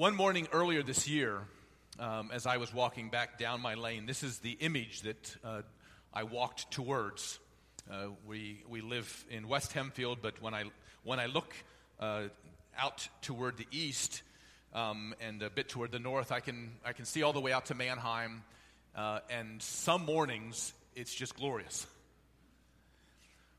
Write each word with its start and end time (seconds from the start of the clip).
One 0.00 0.16
morning 0.16 0.48
earlier 0.50 0.82
this 0.82 1.06
year, 1.06 1.42
um, 1.98 2.30
as 2.32 2.46
I 2.46 2.56
was 2.56 2.72
walking 2.72 3.10
back 3.10 3.38
down 3.38 3.60
my 3.60 3.74
lane, 3.74 4.06
this 4.06 4.22
is 4.22 4.38
the 4.38 4.52
image 4.52 5.02
that 5.02 5.36
uh, 5.44 5.60
I 6.14 6.22
walked 6.22 6.70
towards. 6.70 7.38
Uh, 7.92 8.06
we, 8.26 8.62
we 8.66 8.80
live 8.80 9.26
in 9.28 9.46
West 9.46 9.74
Hempfield, 9.74 10.22
but 10.22 10.40
when 10.40 10.54
I, 10.54 10.64
when 11.04 11.20
I 11.20 11.26
look 11.26 11.54
uh, 12.00 12.28
out 12.78 13.06
toward 13.20 13.58
the 13.58 13.66
east 13.70 14.22
um, 14.72 15.14
and 15.20 15.42
a 15.42 15.50
bit 15.50 15.68
toward 15.68 15.92
the 15.92 15.98
north, 15.98 16.32
I 16.32 16.40
can, 16.40 16.70
I 16.82 16.94
can 16.94 17.04
see 17.04 17.22
all 17.22 17.34
the 17.34 17.40
way 17.42 17.52
out 17.52 17.66
to 17.66 17.74
Manheim. 17.74 18.42
Uh, 18.96 19.18
and 19.28 19.60
some 19.60 20.06
mornings, 20.06 20.72
it's 20.96 21.14
just 21.14 21.36
glorious. 21.36 21.86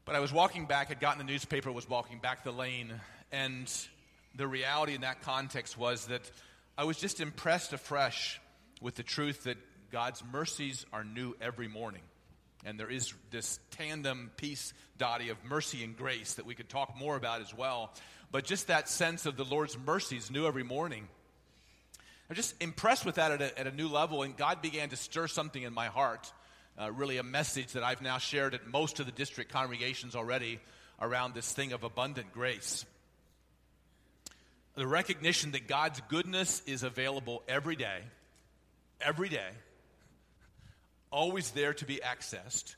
But 0.06 0.16
I 0.16 0.20
was 0.20 0.34
walking 0.34 0.66
back, 0.66 0.88
had 0.88 1.00
gotten 1.00 1.20
the 1.20 1.32
newspaper, 1.32 1.72
was 1.72 1.88
walking 1.88 2.18
back 2.18 2.44
the 2.44 2.52
lane, 2.52 2.92
and 3.32 3.72
the 4.36 4.48
reality 4.48 4.96
in 4.96 5.02
that 5.02 5.22
context 5.22 5.78
was 5.78 6.06
that 6.08 6.30
I 6.78 6.84
was 6.86 6.98
just 6.98 7.20
impressed 7.20 7.74
afresh 7.74 8.40
with 8.82 8.96
the 8.96 9.04
truth 9.04 9.44
that 9.44 9.58
God's 9.92 10.24
mercies 10.32 10.86
are 10.94 11.04
new 11.04 11.36
every 11.42 11.68
morning. 11.68 12.02
And 12.66 12.80
there 12.80 12.90
is 12.90 13.14
this 13.32 13.60
tandem 13.72 14.32
piece, 14.38 14.74
Dottie, 14.98 15.30
of 15.30 15.44
mercy 15.44 15.84
and 15.84 15.98
grace 15.98 16.36
that 16.36 16.46
we 16.46 16.56
could 16.56 16.70
talk 16.70 16.98
more 16.98 17.16
about 17.16 17.42
as 17.42 17.54
well. 17.54 17.92
But 18.32 18.46
just 18.46 18.68
that 18.68 18.88
sense 18.88 19.26
of 19.26 19.36
the 19.36 19.44
Lord's 19.44 19.78
mercies 19.78 20.32
new 20.32 20.46
every 20.46 20.64
morning. 20.64 21.08
I'm 22.30 22.36
just 22.36 22.56
impressed 22.62 23.06
with 23.06 23.16
that 23.16 23.32
at 23.32 23.42
a, 23.42 23.60
at 23.60 23.68
a 23.68 23.76
new 23.76 23.90
level, 23.90 24.24
and 24.24 24.38
God 24.38 24.62
began 24.62 24.90
to 24.90 24.96
stir 24.96 25.28
something 25.28 25.62
in 25.62 25.74
my 25.74 25.88
heart. 25.88 26.32
Uh, 26.80 26.90
really, 26.92 27.18
a 27.18 27.24
message 27.24 27.74
that 27.74 27.84
I've 27.84 28.02
now 28.02 28.20
shared 28.20 28.54
at 28.54 28.66
most 28.68 29.02
of 29.02 29.06
the 29.06 29.12
district 29.12 29.52
congregations 29.52 30.16
already 30.16 30.60
around 31.02 31.34
this 31.34 31.52
thing 31.52 31.74
of 31.74 31.84
abundant 31.84 32.32
grace 32.32 32.86
the 34.76 34.88
recognition 34.88 35.52
that 35.52 35.68
God's 35.68 36.02
goodness 36.10 36.62
is 36.66 36.84
available 36.84 37.44
every 37.48 37.76
day, 37.76 38.00
every 39.00 39.30
day, 39.30 39.50
always 41.12 41.52
there 41.52 41.74
to 41.74 41.86
be 41.86 42.00
accessed. 42.04 42.76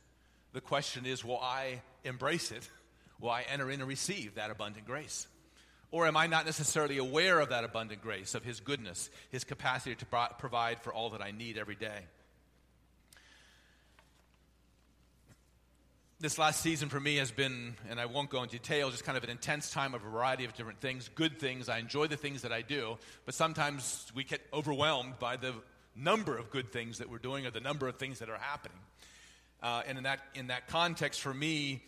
The 0.53 0.61
question 0.61 1.05
is 1.05 1.23
will 1.23 1.39
I 1.39 1.81
embrace 2.03 2.51
it? 2.51 2.67
Will 3.19 3.29
I 3.29 3.43
enter 3.43 3.69
in 3.69 3.79
and 3.79 3.87
receive 3.87 4.35
that 4.35 4.51
abundant 4.51 4.85
grace? 4.85 5.27
Or 5.91 6.07
am 6.07 6.17
I 6.17 6.25
not 6.25 6.45
necessarily 6.45 6.97
aware 6.97 7.39
of 7.39 7.49
that 7.49 7.63
abundant 7.63 8.01
grace, 8.01 8.33
of 8.33 8.43
His 8.43 8.59
goodness, 8.59 9.11
His 9.29 9.43
capacity 9.43 9.95
to 9.95 10.05
provide 10.39 10.81
for 10.81 10.91
all 10.91 11.11
that 11.11 11.21
I 11.21 11.31
need 11.31 11.57
every 11.57 11.75
day? 11.75 12.07
This 16.23 16.37
last 16.37 16.61
season 16.61 16.87
for 16.87 17.01
me 17.01 17.17
has 17.17 17.31
been, 17.31 17.75
and 17.89 17.99
I 17.99 18.05
won't 18.05 18.29
go 18.29 18.43
into 18.43 18.57
detail, 18.57 18.89
just 18.89 19.03
kind 19.03 19.17
of 19.17 19.25
an 19.25 19.29
intense 19.29 19.69
time 19.71 19.93
of 19.93 20.05
a 20.05 20.09
variety 20.09 20.45
of 20.45 20.53
different 20.53 20.79
things, 20.79 21.09
good 21.13 21.37
things. 21.37 21.67
I 21.67 21.79
enjoy 21.79 22.07
the 22.07 22.15
things 22.15 22.43
that 22.43 22.53
I 22.53 22.61
do, 22.61 22.97
but 23.25 23.35
sometimes 23.35 24.09
we 24.15 24.23
get 24.23 24.39
overwhelmed 24.53 25.19
by 25.19 25.35
the 25.35 25.53
number 25.97 26.37
of 26.37 26.49
good 26.49 26.71
things 26.71 26.99
that 26.99 27.09
we're 27.09 27.17
doing 27.17 27.45
or 27.45 27.51
the 27.51 27.59
number 27.59 27.89
of 27.89 27.97
things 27.97 28.19
that 28.19 28.29
are 28.29 28.37
happening. 28.37 28.77
Uh, 29.61 29.81
and 29.85 29.97
in 29.97 30.05
that, 30.05 30.21
in 30.33 30.47
that 30.47 30.69
context, 30.69 31.19
for 31.19 31.33
me, 31.33 31.83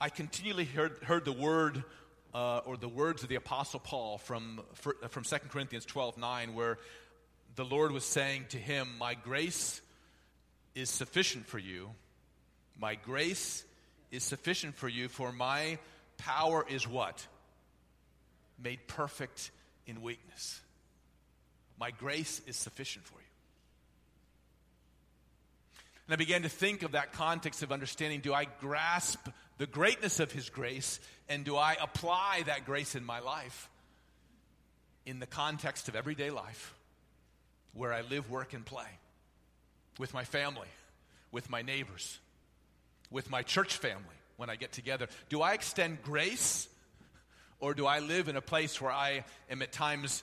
I 0.00 0.08
continually 0.08 0.64
heard, 0.64 0.96
heard 1.02 1.26
the 1.26 1.32
word 1.32 1.84
uh, 2.32 2.62
or 2.64 2.78
the 2.78 2.88
words 2.88 3.24
of 3.24 3.28
the 3.28 3.34
Apostle 3.34 3.80
Paul 3.80 4.16
from, 4.16 4.62
from 4.72 5.22
2 5.22 5.36
Corinthians 5.50 5.84
12 5.84 6.16
9, 6.16 6.54
where 6.54 6.78
the 7.56 7.64
Lord 7.66 7.92
was 7.92 8.06
saying 8.06 8.46
to 8.50 8.56
him, 8.56 8.88
My 8.98 9.12
grace 9.12 9.82
is 10.74 10.88
sufficient 10.88 11.46
for 11.46 11.58
you 11.58 11.90
my 12.78 12.94
grace 12.94 13.64
is 14.10 14.22
sufficient 14.22 14.74
for 14.76 14.88
you, 14.88 15.08
for 15.08 15.32
my 15.32 15.78
power 16.16 16.64
is 16.68 16.86
what? 16.86 17.26
Made 18.62 18.86
perfect 18.86 19.50
in 19.86 20.02
weakness. 20.02 20.60
My 21.78 21.90
grace 21.90 22.40
is 22.46 22.56
sufficient 22.56 23.04
for 23.04 23.18
you. 23.18 23.24
And 26.06 26.14
I 26.14 26.16
began 26.16 26.42
to 26.42 26.48
think 26.48 26.82
of 26.82 26.92
that 26.92 27.12
context 27.12 27.62
of 27.62 27.70
understanding 27.70 28.20
do 28.20 28.32
I 28.32 28.46
grasp 28.60 29.28
the 29.58 29.66
greatness 29.66 30.20
of 30.20 30.32
His 30.32 30.48
grace 30.48 31.00
and 31.28 31.44
do 31.44 31.56
I 31.56 31.76
apply 31.80 32.44
that 32.46 32.64
grace 32.64 32.94
in 32.94 33.04
my 33.04 33.20
life 33.20 33.68
in 35.04 35.20
the 35.20 35.26
context 35.26 35.88
of 35.88 35.96
everyday 35.96 36.30
life 36.30 36.74
where 37.74 37.92
I 37.92 38.00
live, 38.00 38.30
work, 38.30 38.54
and 38.54 38.64
play 38.64 38.88
with 39.98 40.14
my 40.14 40.24
family, 40.24 40.68
with 41.30 41.50
my 41.50 41.62
neighbors, 41.62 42.18
with 43.10 43.30
my 43.30 43.42
church 43.42 43.76
family 43.76 44.04
when 44.36 44.50
I 44.50 44.56
get 44.56 44.72
together? 44.72 45.08
Do 45.28 45.42
I 45.42 45.52
extend 45.52 46.02
grace 46.02 46.68
or 47.60 47.74
do 47.74 47.86
I 47.86 47.98
live 47.98 48.28
in 48.28 48.36
a 48.36 48.40
place 48.40 48.80
where 48.80 48.92
I 48.92 49.24
am 49.50 49.62
at 49.62 49.72
times 49.72 50.22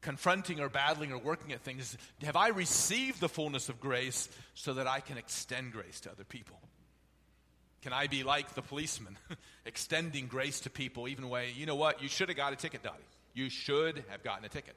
confronting 0.00 0.60
or 0.60 0.68
battling 0.68 1.12
or 1.12 1.18
working 1.18 1.52
at 1.52 1.62
things? 1.62 1.96
Have 2.22 2.36
I 2.36 2.48
received 2.48 3.20
the 3.20 3.28
fullness 3.28 3.68
of 3.68 3.80
grace 3.80 4.28
so 4.54 4.74
that 4.74 4.86
I 4.86 5.00
can 5.00 5.18
extend 5.18 5.72
grace 5.72 6.00
to 6.00 6.10
other 6.10 6.24
people? 6.24 6.58
Can 7.82 7.92
I 7.92 8.06
be 8.06 8.22
like 8.22 8.54
the 8.54 8.62
policeman, 8.62 9.16
extending 9.66 10.28
grace 10.28 10.60
to 10.60 10.70
people 10.70 11.08
even 11.08 11.28
way, 11.28 11.52
you 11.56 11.66
know 11.66 11.74
what, 11.74 12.00
you 12.00 12.08
should 12.08 12.28
have 12.28 12.36
got 12.36 12.52
a 12.52 12.56
ticket, 12.56 12.82
Dottie. 12.82 13.02
You 13.34 13.50
should 13.50 14.04
have 14.08 14.22
gotten 14.22 14.44
a 14.44 14.48
ticket. 14.48 14.76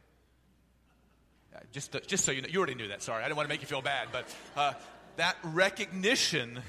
Uh, 1.55 1.59
just, 1.71 1.95
just 2.07 2.25
so 2.25 2.31
you 2.31 2.41
know, 2.41 2.47
you 2.49 2.57
already 2.57 2.73
knew 2.73 2.87
that, 2.87 3.03
sorry. 3.03 3.23
I 3.23 3.27
didn't 3.27 3.37
want 3.37 3.47
to 3.47 3.53
make 3.53 3.61
you 3.61 3.67
feel 3.67 3.81
bad, 3.83 4.07
but 4.11 4.25
uh, 4.57 4.73
that 5.17 5.37
recognition 5.43 6.61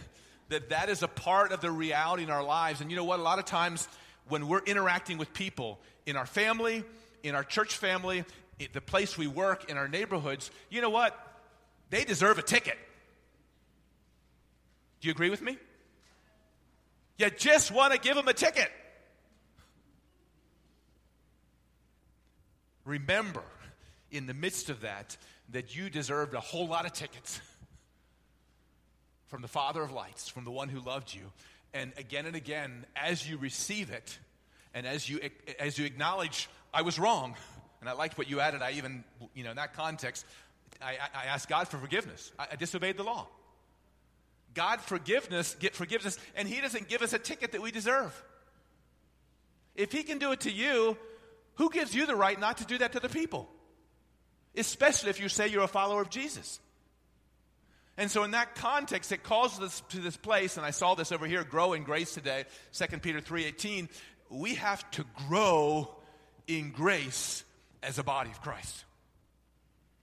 that 0.48 0.70
that 0.70 0.88
is 0.88 1.02
a 1.02 1.08
part 1.08 1.52
of 1.52 1.60
the 1.60 1.70
reality 1.70 2.22
in 2.22 2.30
our 2.30 2.44
lives. 2.44 2.80
And 2.80 2.90
you 2.90 2.96
know 2.96 3.04
what? 3.04 3.18
A 3.18 3.22
lot 3.22 3.38
of 3.38 3.44
times 3.44 3.88
when 4.28 4.48
we're 4.48 4.64
interacting 4.64 5.18
with 5.18 5.32
people 5.32 5.80
in 6.04 6.16
our 6.16 6.26
family, 6.26 6.84
in 7.22 7.34
our 7.34 7.44
church 7.44 7.76
family, 7.76 8.24
the 8.72 8.80
place 8.80 9.18
we 9.18 9.26
work, 9.26 9.68
in 9.70 9.76
our 9.76 9.88
neighborhoods, 9.88 10.50
you 10.70 10.80
know 10.80 10.90
what? 10.90 11.18
They 11.90 12.04
deserve 12.04 12.38
a 12.38 12.42
ticket. 12.42 12.78
Do 15.00 15.08
you 15.08 15.12
agree 15.12 15.30
with 15.30 15.42
me? 15.42 15.58
You 17.18 17.30
just 17.30 17.70
want 17.70 17.92
to 17.92 17.98
give 17.98 18.16
them 18.16 18.28
a 18.28 18.32
ticket. 18.32 18.70
Remember, 22.84 23.42
in 24.10 24.26
the 24.26 24.34
midst 24.34 24.70
of 24.70 24.82
that, 24.82 25.16
that 25.50 25.74
you 25.76 25.90
deserved 25.90 26.34
a 26.34 26.40
whole 26.40 26.68
lot 26.68 26.86
of 26.86 26.92
tickets. 26.92 27.40
from 29.28 29.42
the 29.42 29.48
Father 29.48 29.82
of 29.82 29.92
lights, 29.92 30.28
from 30.28 30.44
the 30.44 30.50
one 30.50 30.68
who 30.68 30.80
loved 30.80 31.12
you. 31.12 31.32
And 31.74 31.92
again 31.96 32.26
and 32.26 32.36
again, 32.36 32.86
as 32.94 33.28
you 33.28 33.36
receive 33.36 33.90
it, 33.90 34.18
and 34.74 34.86
as 34.86 35.08
you, 35.08 35.20
as 35.58 35.78
you 35.78 35.84
acknowledge, 35.84 36.48
I 36.72 36.82
was 36.82 36.98
wrong, 36.98 37.34
and 37.80 37.88
I 37.88 37.92
liked 37.92 38.18
what 38.18 38.28
you 38.28 38.40
added, 38.40 38.62
I 38.62 38.72
even, 38.72 39.04
you 39.34 39.44
know, 39.44 39.50
in 39.50 39.56
that 39.56 39.74
context, 39.74 40.24
I, 40.82 40.96
I 41.14 41.26
asked 41.26 41.48
God 41.48 41.68
for 41.68 41.78
forgiveness. 41.78 42.32
I, 42.38 42.48
I 42.52 42.56
disobeyed 42.56 42.96
the 42.96 43.02
law. 43.02 43.26
God 44.54 44.80
forgiveness 44.80 45.54
get, 45.58 45.74
forgives 45.74 46.06
us, 46.06 46.18
and 46.34 46.48
He 46.48 46.60
doesn't 46.60 46.88
give 46.88 47.02
us 47.02 47.12
a 47.12 47.18
ticket 47.18 47.52
that 47.52 47.62
we 47.62 47.70
deserve. 47.70 48.22
If 49.74 49.92
He 49.92 50.02
can 50.02 50.18
do 50.18 50.32
it 50.32 50.40
to 50.40 50.50
you, 50.50 50.96
who 51.54 51.70
gives 51.70 51.94
you 51.94 52.06
the 52.06 52.16
right 52.16 52.38
not 52.38 52.58
to 52.58 52.64
do 52.64 52.78
that 52.78 52.92
to 52.92 53.00
the 53.00 53.08
people? 53.08 53.48
Especially 54.56 55.10
if 55.10 55.20
you 55.20 55.28
say 55.28 55.48
you're 55.48 55.62
a 55.62 55.68
follower 55.68 56.00
of 56.00 56.10
Jesus. 56.10 56.60
And 57.98 58.10
so, 58.10 58.24
in 58.24 58.32
that 58.32 58.54
context, 58.54 59.10
it 59.10 59.22
calls 59.22 59.60
us 59.60 59.82
to 59.90 59.98
this 59.98 60.16
place, 60.16 60.56
and 60.56 60.66
I 60.66 60.70
saw 60.70 60.94
this 60.94 61.12
over 61.12 61.26
here, 61.26 61.44
grow 61.44 61.72
in 61.72 61.82
grace 61.82 62.12
today, 62.12 62.44
2 62.72 62.98
Peter 62.98 63.20
3.18. 63.20 63.88
We 64.28 64.56
have 64.56 64.88
to 64.92 65.04
grow 65.28 65.94
in 66.46 66.72
grace 66.72 67.44
as 67.82 67.98
a 67.98 68.02
body 68.02 68.30
of 68.30 68.40
Christ. 68.42 68.84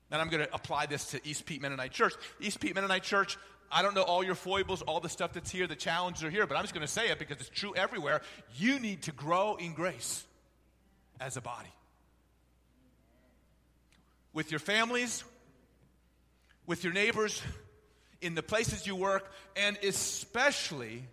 And 0.09 0.21
I'm 0.21 0.29
going 0.29 0.45
to 0.45 0.53
apply 0.53 0.87
this 0.87 1.07
to 1.11 1.27
East 1.27 1.45
Pete 1.45 1.61
Mennonite 1.61 1.91
Church. 1.91 2.13
East 2.39 2.59
Pete 2.59 2.73
Mennonite 2.73 3.03
Church, 3.03 3.37
I 3.71 3.81
don't 3.81 3.95
know 3.95 4.03
all 4.03 4.23
your 4.23 4.35
foibles, 4.35 4.81
all 4.83 4.99
the 4.99 5.09
stuff 5.09 5.33
that's 5.33 5.49
here, 5.49 5.67
the 5.67 5.75
challenges 5.75 6.23
are 6.23 6.29
here, 6.29 6.45
but 6.45 6.55
I'm 6.55 6.63
just 6.63 6.73
going 6.73 6.85
to 6.85 6.91
say 6.91 7.09
it 7.09 7.19
because 7.19 7.37
it's 7.39 7.49
true 7.49 7.73
everywhere. 7.75 8.21
You 8.55 8.79
need 8.79 9.03
to 9.03 9.11
grow 9.11 9.55
in 9.55 9.73
grace 9.73 10.23
as 11.19 11.37
a 11.37 11.41
body. 11.41 11.73
With 14.33 14.51
your 14.51 14.59
families, 14.59 15.23
with 16.65 16.83
your 16.83 16.93
neighbors, 16.93 17.41
in 18.23 18.35
the 18.35 18.43
places 18.43 18.87
you 18.87 18.95
work, 18.95 19.31
and 19.55 19.77
especially 19.83 21.03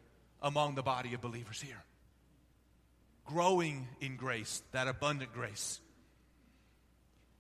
among 0.43 0.75
the 0.75 0.83
body 0.83 1.13
of 1.15 1.21
believers 1.21 1.61
here. 1.61 1.83
Growing 3.27 3.89
in 4.01 4.17
grace, 4.17 4.63
that 4.73 4.89
abundant 4.89 5.33
grace. 5.33 5.81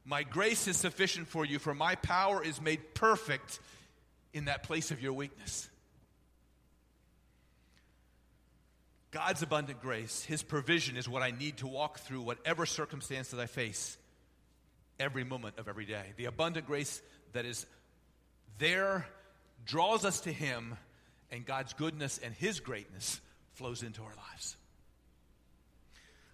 My 0.04 0.22
grace 0.22 0.66
is 0.68 0.76
sufficient 0.76 1.28
for 1.28 1.44
you, 1.44 1.58
for 1.58 1.74
my 1.74 1.94
power 1.94 2.42
is 2.42 2.60
made 2.60 2.94
perfect 2.94 3.60
in 4.32 4.46
that 4.46 4.62
place 4.64 4.90
of 4.90 5.00
your 5.00 5.12
weakness. 5.12 5.68
God's 9.10 9.42
abundant 9.42 9.80
grace, 9.80 10.22
His 10.22 10.42
provision, 10.42 10.96
is 10.96 11.08
what 11.08 11.22
I 11.22 11.32
need 11.32 11.58
to 11.58 11.66
walk 11.66 11.98
through 12.00 12.22
whatever 12.22 12.64
circumstances 12.66 13.38
I 13.38 13.46
face 13.46 13.96
every 15.00 15.24
moment 15.24 15.58
of 15.58 15.68
every 15.68 15.84
day. 15.84 16.12
The 16.16 16.26
abundant 16.26 16.66
grace 16.66 17.02
that 17.32 17.44
is 17.44 17.66
there 18.58 19.06
draws 19.66 20.04
us 20.04 20.20
to 20.22 20.32
Him, 20.32 20.76
and 21.30 21.44
God's 21.44 21.72
goodness 21.72 22.18
and 22.22 22.34
His 22.34 22.60
greatness 22.60 23.20
flows 23.54 23.82
into 23.82 24.02
our 24.02 24.14
lives. 24.30 24.56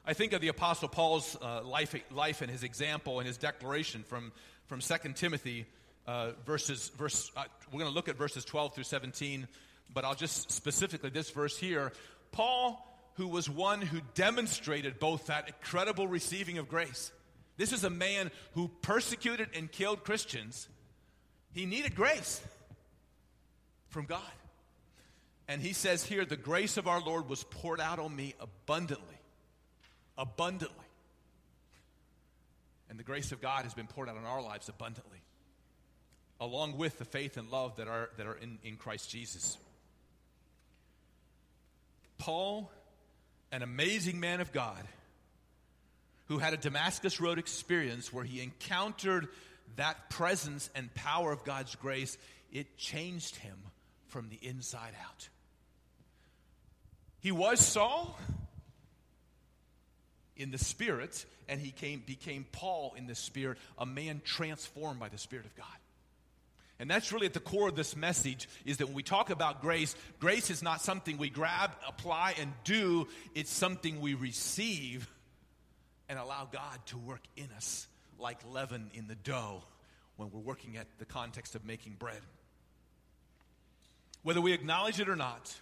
I 0.09 0.13
think 0.13 0.33
of 0.33 0.41
the 0.41 0.49
Apostle 0.49 0.89
Paul's 0.89 1.37
uh, 1.43 1.63
life, 1.65 1.93
life 2.13 2.41
and 2.41 2.49
his 2.49 2.63
example 2.63 3.19
and 3.19 3.27
his 3.27 3.37
declaration 3.37 4.05
from, 4.05 4.31
from 4.67 4.79
2 4.79 4.95
Timothy 5.17 5.67
uh, 6.07 6.31
verses, 6.45 6.93
verse, 6.97 7.33
uh, 7.37 7.43
we're 7.73 7.81
going 7.81 7.91
to 7.91 7.95
look 7.95 8.09
at 8.09 8.17
verses 8.17 8.45
12 8.45 8.77
through 8.77 8.85
17, 8.85 9.49
but 9.93 10.05
I'll 10.05 10.15
just 10.15 10.53
specifically 10.53 11.11
this 11.11 11.31
verse 11.31 11.59
here. 11.59 11.93
Paul, 12.31 12.81
who 13.15 13.27
was 13.27 13.51
one 13.51 13.83
who 13.83 14.01
demonstrated 14.15 15.01
both 15.01 15.27
that 15.27 15.49
incredible 15.49 16.07
receiving 16.07 16.59
of 16.59 16.69
grace. 16.69 17.11
This 17.57 17.73
is 17.73 17.83
a 17.83 17.91
man 17.91 18.31
who 18.53 18.71
persecuted 18.83 19.49
and 19.57 19.73
killed 19.73 20.05
Christians. 20.05 20.69
He 21.53 21.67
needed 21.67 21.97
grace 21.97 22.41
from 23.89 24.07
God. 24.07 24.21
And 25.49 25.63
he 25.63 25.73
says 25.73 26.05
here, 26.05 26.25
the 26.25 26.37
grace 26.37 26.77
of 26.77 26.89
our 26.89 27.01
Lord 27.01 27.29
was 27.29 27.45
poured 27.45 27.81
out 27.81 27.99
on 27.99 28.15
me 28.15 28.35
abundantly. 28.41 29.07
Abundantly. 30.19 30.77
And 32.91 32.99
the 32.99 33.05
grace 33.05 33.33
of 33.33 33.41
God 33.41 33.65
has 33.65 33.75
been 33.75 33.87
poured 33.87 34.09
out 34.09 34.17
on 34.17 34.25
our 34.25 34.43
lives 34.43 34.69
abundantly 34.69 35.21
along 36.41 36.77
with 36.77 36.99
the 36.99 37.05
faith 37.05 37.37
and 37.37 37.51
love 37.51 37.77
that 37.77 37.89
are, 37.89 38.11
that 38.17 38.27
are 38.27 38.37
in, 38.37 38.59
in 38.63 38.77
Christ 38.77 39.11
Jesus. 39.11 39.57
Paul, 42.19 42.71
an 43.53 43.63
amazing 43.63 44.21
man 44.21 44.41
of 44.41 44.53
God, 44.53 44.83
who 46.27 46.39
had 46.39 46.53
a 46.53 46.57
Damascus 46.57 47.21
Road 47.21 47.39
experience 47.39 48.13
where 48.13 48.25
he 48.25 48.43
encountered 48.43 49.29
that 49.77 50.11
presence 50.11 50.69
and 50.75 50.93
power 50.95 51.33
of 51.33 51.45
God's 51.45 51.75
grace, 51.77 52.19
it 52.53 52.77
changed 52.77 53.37
him 53.37 53.57
from 54.17 54.31
the 54.31 54.39
inside 54.41 54.95
out. 55.05 55.29
He 57.21 57.31
was 57.31 57.61
Saul 57.61 58.19
in 60.39 60.51
the 60.51 60.57
spirit, 60.57 61.27
and 61.51 61.61
he 61.61 61.71
came, 61.71 62.03
became 62.07 62.47
Paul 62.51 62.95
in 62.97 63.07
the 63.09 63.15
spirit, 63.15 63.59
a 63.77 63.85
man 63.85 64.23
transformed 64.25 64.99
by 64.99 65.11
the 65.11 65.19
Spirit 65.19 65.45
of 65.45 65.55
God. 65.55 65.67
And 66.79 66.91
that's 66.91 67.13
really 67.13 67.27
at 67.27 67.35
the 67.35 67.41
core 67.41 67.69
of 67.69 67.77
this 67.77 67.95
message 67.95 68.49
is 68.65 68.79
that 68.79 68.87
when 68.87 68.95
we 68.95 69.03
talk 69.03 69.29
about 69.29 69.61
grace, 69.61 69.95
grace 70.19 70.49
is 70.49 70.63
not 70.63 70.81
something 70.81 71.19
we 71.19 71.29
grab, 71.29 71.73
apply, 71.87 72.37
and 72.41 72.55
do. 72.65 73.09
It's 73.35 73.53
something 73.53 74.01
we 74.01 74.15
receive 74.15 75.07
and 76.09 76.19
allow 76.19 76.49
God 76.51 76.79
to 76.87 76.97
work 76.97 77.23
in 77.37 77.51
us 77.55 77.87
like 78.19 78.39
leaven 78.51 78.91
in 78.95 79.09
the 79.09 79.15
dough 79.15 79.63
when 80.17 80.31
we're 80.31 80.41
working 80.41 80.79
at 80.79 80.87
the 80.99 81.05
context 81.05 81.55
of 81.55 81.67
making 81.67 81.97
bread. 81.99 82.23
Whether 84.27 84.41
we 84.41 84.53
acknowledge 84.53 84.99
it 84.99 85.09
or 85.09 85.15
not, 85.15 85.55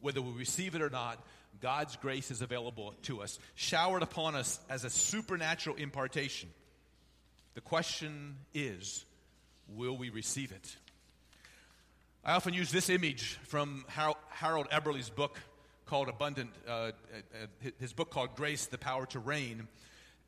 whether 0.00 0.22
we 0.22 0.32
receive 0.32 0.74
it 0.74 0.80
or 0.80 0.88
not, 0.88 1.18
God's 1.60 1.94
grace 1.96 2.30
is 2.30 2.40
available 2.40 2.94
to 3.02 3.20
us, 3.20 3.38
showered 3.54 4.02
upon 4.02 4.34
us 4.34 4.58
as 4.70 4.84
a 4.84 4.88
supernatural 4.88 5.76
impartation. 5.76 6.48
The 7.52 7.60
question 7.60 8.36
is, 8.54 9.04
will 9.68 9.94
we 9.94 10.08
receive 10.08 10.52
it? 10.52 10.74
I 12.24 12.32
often 12.32 12.54
use 12.54 12.72
this 12.72 12.88
image 12.88 13.38
from 13.42 13.84
Harold 13.88 14.70
Eberle's 14.70 15.10
book 15.10 15.38
called 15.84 16.08
Abundant, 16.08 16.48
uh, 16.66 16.70
uh, 16.70 16.92
his 17.78 17.92
book 17.92 18.08
called 18.08 18.36
Grace, 18.36 18.64
the 18.64 18.78
Power 18.78 19.04
to 19.04 19.18
Reign. 19.18 19.68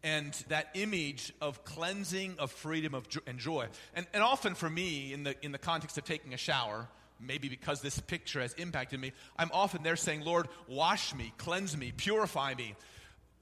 And 0.03 0.35
that 0.49 0.69
image 0.75 1.33
of 1.41 1.65
cleansing, 1.65 2.35
of 2.39 2.53
freedom, 2.53 2.95
of 2.95 3.09
and 3.27 3.39
joy. 3.39 3.69
And, 3.95 4.07
and 4.13 4.23
often 4.23 4.55
for 4.55 4.69
me, 4.69 5.15
in 5.15 5.23
the, 5.23 5.35
in 5.43 5.51
the 5.51 5.57
context 5.57 5.97
of 5.97 6.05
taking 6.05 6.35
a 6.35 6.37
shower, 6.37 6.89
maybe 7.21 7.49
because 7.49 7.81
this 7.81 7.99
picture 8.01 8.41
has 8.41 8.53
impacted 8.55 9.01
me, 9.01 9.13
I'm 9.37 9.51
often 9.53 9.83
there 9.83 9.97
saying, 9.97 10.23
Lord, 10.23 10.49
wash 10.69 11.15
me, 11.15 11.33
cleanse 11.39 11.77
me, 11.77 11.93
purify 11.97 12.55
me, 12.55 12.75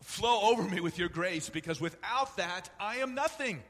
flow 0.00 0.50
over 0.50 0.62
me 0.62 0.80
with 0.80 0.98
your 0.98 1.08
grace, 1.08 1.48
because 1.48 1.80
without 1.80 2.36
that, 2.36 2.70
I 2.78 2.96
am 2.96 3.14
nothing. 3.14 3.62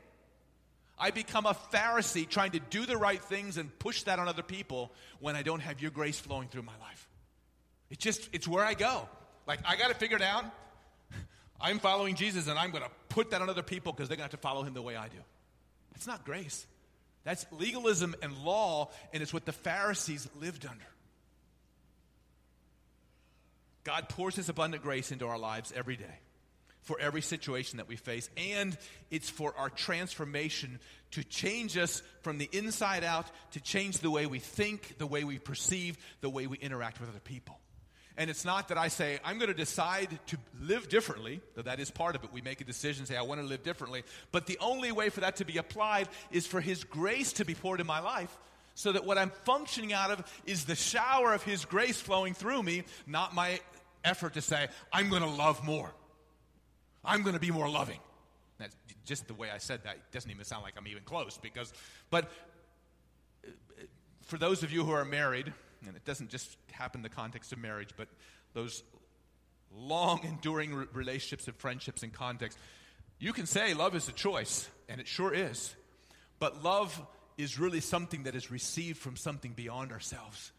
I 0.99 1.11
become 1.11 1.47
a 1.47 1.57
Pharisee 1.73 2.29
trying 2.29 2.53
to 2.53 2.61
do 2.61 2.87
the 2.87 2.97
right 2.97 3.23
things 3.23 3.57
and 3.57 3.77
push 3.79 4.03
that 4.05 4.19
on 4.19 4.29
other 4.29 4.43
people 4.43 4.93
when 5.21 5.37
I 5.37 5.43
don't 5.43 5.61
have 5.61 5.81
your 5.81 5.91
grace 5.91 6.21
flowing 6.21 6.49
through 6.49 6.63
my 6.63 6.77
life. 6.81 7.09
It's 7.91 8.03
just, 8.03 8.29
it's 8.33 8.47
where 8.47 8.65
I 8.65 8.75
go. 8.75 9.09
Like, 9.47 9.61
I 9.67 9.77
got 9.77 9.89
to 9.89 9.95
figure 9.95 10.17
it 10.17 10.23
out. 10.23 10.45
I'm 11.61 11.79
following 11.79 12.15
Jesus 12.15 12.47
and 12.47 12.59
I'm 12.59 12.71
going 12.71 12.85
to 12.85 12.91
put 13.09 13.31
that 13.33 13.43
on 13.43 13.51
other 13.51 13.63
people 13.63 13.93
because 13.93 14.09
they're 14.09 14.17
going 14.17 14.29
to 14.29 14.33
have 14.35 14.41
to 14.41 14.49
follow 14.49 14.63
him 14.63 14.75
the 14.75 14.83
way 14.83 14.97
I 14.97 15.09
do. 15.09 15.19
It's 15.95 16.07
not 16.07 16.25
grace. 16.25 16.67
That's 17.25 17.47
legalism 17.53 18.15
and 18.23 18.37
law, 18.39 18.91
and 19.13 19.23
it's 19.23 19.33
what 19.33 19.45
the 19.45 19.53
Pharisees 19.53 20.29
lived 20.41 20.67
under. 20.67 20.85
God 23.85 24.09
pours 24.09 24.37
his 24.37 24.49
abundant 24.49 24.83
grace 24.83 25.13
into 25.13 25.27
our 25.27 25.39
lives 25.39 25.73
every 25.75 25.97
day 25.97 26.21
for 26.83 26.99
every 27.01 27.23
situation 27.23 27.77
that 27.77 27.89
we 27.89 27.97
face, 27.97 28.29
and 28.37 28.77
it's 29.11 29.31
for 29.31 29.55
our 29.57 29.71
transformation 29.71 30.81
to 31.13 31.23
change 31.23 31.77
us 31.77 32.03
from 32.23 32.39
the 32.39 32.49
inside 32.53 33.05
out, 33.05 33.27
to 33.53 33.61
change 33.61 33.99
the 33.99 34.11
way 34.11 34.27
we 34.27 34.41
think, 34.41 34.99
the 34.99 35.07
way 35.07 35.23
we 35.23 35.39
perceive, 35.39 35.97
the 36.21 36.31
way 36.31 36.49
we 36.49 36.59
interact 36.59 37.01
with 37.01 37.09
other 37.09 37.21
people. 37.21 37.57
And 38.17 38.29
it's 38.29 38.45
not 38.45 38.69
that 38.69 38.79
I 38.79 38.89
say, 38.89 39.19
I'm 39.25 39.39
going 39.39 39.49
to 39.49 39.55
decide 39.55 40.19
to 40.27 40.37
live 40.61 40.89
differently, 40.89 41.41
though 41.55 41.63
that 41.63 41.81
is 41.81 41.91
part 41.91 42.15
of 42.15 42.25
it. 42.25 42.33
We 42.33 42.43
make 42.43 42.61
a 42.61 42.65
decision, 42.65 43.07
say, 43.07 43.17
I 43.17 43.23
want 43.23 43.41
to 43.41 43.47
live 43.47 43.63
differently. 43.63 44.03
But 44.33 44.47
the 44.47 44.59
only 44.61 44.93
way 44.93 45.09
for 45.09 45.21
that 45.21 45.37
to 45.37 45.45
be 45.45 45.57
applied 45.57 46.09
is 46.31 46.47
for 46.47 46.61
His 46.61 46.85
grace 46.85 47.33
to 47.35 47.45
be 47.45 47.55
poured 47.55 47.81
in 47.81 47.87
my 47.87 48.01
life 48.01 48.37
so 48.75 48.93
that 48.93 49.05
what 49.05 49.19
I'm 49.19 49.31
functioning 49.45 49.93
out 49.93 50.11
of 50.11 50.25
is 50.47 50.65
the 50.65 50.75
shower 50.75 51.33
of 51.33 51.43
His 51.43 51.65
grace 51.65 52.01
flowing 52.01 52.35
through 52.35 52.63
me, 52.63 52.85
not 53.07 53.35
my 53.35 53.61
effort 54.05 54.35
to 54.35 54.43
say, 54.43 54.69
I'm 54.93 55.09
going 55.09 55.23
to 55.23 55.29
love 55.29 55.65
more. 55.65 55.93
I'm 57.05 57.23
going 57.23 57.35
to 57.35 57.41
be 57.41 57.51
more 57.51 57.69
loving. 57.69 57.99
That's 58.59 58.77
just 59.05 59.27
the 59.27 59.35
way 59.35 59.51
I 59.51 59.59
said 59.59 59.85
that. 59.85 59.97
It 59.97 60.13
doesn't 60.13 60.31
even 60.31 60.45
sound 60.45 60.63
like 60.63 60.75
I'm 60.77 60.87
even 60.87 61.03
close 61.03 61.39
because, 61.41 61.73
but 62.11 62.31
uh, 63.45 63.51
for 64.27 64.39
those 64.39 64.63
of 64.63 64.71
you 64.73 64.85
who 64.85 64.93
are 64.93 65.05
married, 65.05 65.53
and 65.87 65.97
it 65.97 66.05
doesn't 66.05 66.31
just 66.31 66.57
happen 66.71 67.01
in 67.01 67.03
the 67.03 67.09
context 67.09 67.53
of 67.53 67.59
marriage, 67.59 67.91
but 67.97 68.09
those 68.55 68.83
long 69.75 70.21
enduring 70.25 70.75
relationships 70.93 71.47
and 71.47 71.57
friendships 71.57 72.03
and 72.03 72.13
context, 72.13 72.59
you 73.19 73.33
can 73.33 73.47
say 73.47 73.75
love 73.75 73.95
is 73.95 74.09
a 74.09 74.13
choice, 74.13 74.69
and 74.89 75.01
it 75.01 75.07
sure 75.09 75.33
is. 75.33 75.75
But 76.39 76.63
love 76.63 77.01
is 77.39 77.59
really 77.59 77.81
something 77.81 78.25
that 78.25 78.35
is 78.35 78.51
received 78.51 78.99
from 78.99 79.17
something 79.17 79.53
beyond 79.53 79.93
ourselves, 79.93 80.53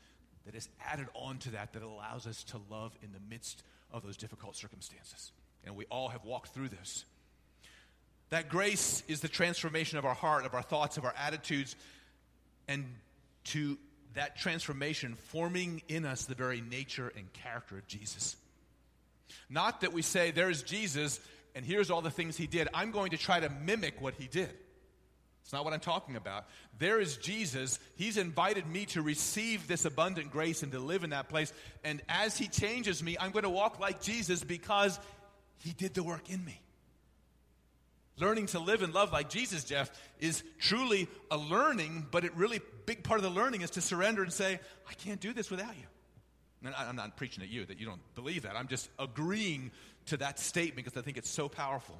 that 0.45 0.55
is 0.55 0.67
added 0.85 1.07
on 1.13 1.37
to 1.39 1.51
that, 1.51 1.73
that 1.73 1.83
allows 1.83 2.25
us 2.25 2.43
to 2.45 2.59
love 2.69 2.97
in 3.01 3.11
the 3.11 3.19
midst 3.29 3.63
of 3.91 4.03
those 4.03 4.17
difficult 4.17 4.55
circumstances. 4.55 5.31
And 5.65 5.75
we 5.75 5.85
all 5.85 6.09
have 6.09 6.25
walked 6.25 6.53
through 6.53 6.69
this. 6.69 7.05
That 8.29 8.49
grace 8.49 9.03
is 9.07 9.19
the 9.19 9.27
transformation 9.27 9.97
of 9.97 10.05
our 10.05 10.15
heart, 10.15 10.45
of 10.45 10.53
our 10.53 10.63
thoughts, 10.63 10.97
of 10.97 11.05
our 11.05 11.13
attitudes, 11.17 11.75
and 12.67 12.85
to 13.45 13.77
that 14.15 14.37
transformation 14.37 15.15
forming 15.15 15.81
in 15.87 16.05
us 16.05 16.25
the 16.25 16.35
very 16.35 16.61
nature 16.61 17.11
and 17.15 17.31
character 17.33 17.77
of 17.77 17.87
Jesus. 17.87 18.35
Not 19.49 19.81
that 19.81 19.93
we 19.93 20.01
say, 20.01 20.31
there's 20.31 20.63
Jesus, 20.63 21.19
and 21.55 21.65
here's 21.65 21.89
all 21.89 22.01
the 22.01 22.11
things 22.11 22.37
he 22.37 22.47
did. 22.47 22.67
I'm 22.73 22.91
going 22.91 23.11
to 23.11 23.17
try 23.17 23.39
to 23.39 23.49
mimic 23.49 24.01
what 24.01 24.13
he 24.15 24.27
did. 24.27 24.53
It's 25.43 25.51
not 25.51 25.65
what 25.65 25.73
I'm 25.73 25.81
talking 25.81 26.15
about. 26.15 26.45
There 26.79 27.01
is 27.01 27.17
Jesus. 27.17 27.77
He's 27.95 28.17
invited 28.17 28.65
me 28.65 28.85
to 28.87 29.01
receive 29.01 29.67
this 29.67 29.83
abundant 29.83 30.31
grace 30.31 30.63
and 30.63 30.71
to 30.71 30.79
live 30.79 31.03
in 31.03 31.09
that 31.09 31.27
place. 31.27 31.51
And 31.83 32.01
as 32.07 32.37
he 32.37 32.47
changes 32.47 33.03
me, 33.03 33.17
I'm 33.19 33.31
going 33.31 33.43
to 33.43 33.49
walk 33.49 33.79
like 33.79 34.01
Jesus 34.01 34.43
because 34.43 34.97
he 35.57 35.71
did 35.71 35.93
the 35.93 36.03
work 36.03 36.29
in 36.29 36.43
me. 36.45 36.62
Learning 38.17 38.45
to 38.47 38.59
live 38.59 38.83
and 38.83 38.93
love 38.93 39.11
like 39.11 39.29
Jesus, 39.29 39.63
Jeff, 39.63 39.89
is 40.19 40.43
truly 40.59 41.07
a 41.31 41.37
learning, 41.37 42.05
but 42.11 42.23
it 42.23 42.35
really, 42.35 42.61
big 42.85 43.03
part 43.03 43.19
of 43.19 43.23
the 43.23 43.29
learning 43.29 43.61
is 43.61 43.71
to 43.71 43.81
surrender 43.81 44.21
and 44.21 44.31
say, 44.31 44.59
I 44.89 44.93
can't 44.93 45.19
do 45.19 45.33
this 45.33 45.49
without 45.49 45.75
you. 45.75 45.87
And 46.65 46.75
I'm 46.75 46.95
not 46.95 47.17
preaching 47.17 47.43
at 47.43 47.49
you 47.49 47.65
that 47.65 47.79
you 47.79 47.85
don't 47.85 48.01
believe 48.15 48.43
that. 48.43 48.55
I'm 48.55 48.67
just 48.67 48.89
agreeing 48.99 49.71
to 50.07 50.17
that 50.17 50.39
statement 50.39 50.85
because 50.85 50.97
I 50.97 51.03
think 51.03 51.17
it's 51.17 51.29
so 51.29 51.49
powerful. 51.49 51.97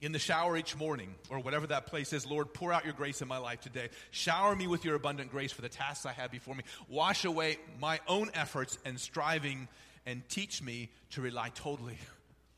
In 0.00 0.12
the 0.12 0.18
shower 0.18 0.56
each 0.56 0.74
morning, 0.76 1.14
or 1.28 1.40
whatever 1.40 1.66
that 1.66 1.86
place 1.86 2.14
is, 2.14 2.26
Lord, 2.26 2.54
pour 2.54 2.72
out 2.72 2.86
your 2.86 2.94
grace 2.94 3.20
in 3.20 3.28
my 3.28 3.36
life 3.36 3.60
today. 3.60 3.90
Shower 4.12 4.56
me 4.56 4.66
with 4.66 4.82
your 4.82 4.94
abundant 4.94 5.30
grace 5.30 5.52
for 5.52 5.60
the 5.60 5.68
tasks 5.68 6.06
I 6.06 6.12
have 6.12 6.30
before 6.30 6.54
me. 6.54 6.64
Wash 6.88 7.26
away 7.26 7.58
my 7.78 8.00
own 8.08 8.30
efforts 8.32 8.78
and 8.86 8.98
striving 8.98 9.68
and 10.06 10.26
teach 10.30 10.62
me 10.62 10.88
to 11.10 11.20
rely 11.20 11.50
totally 11.50 11.98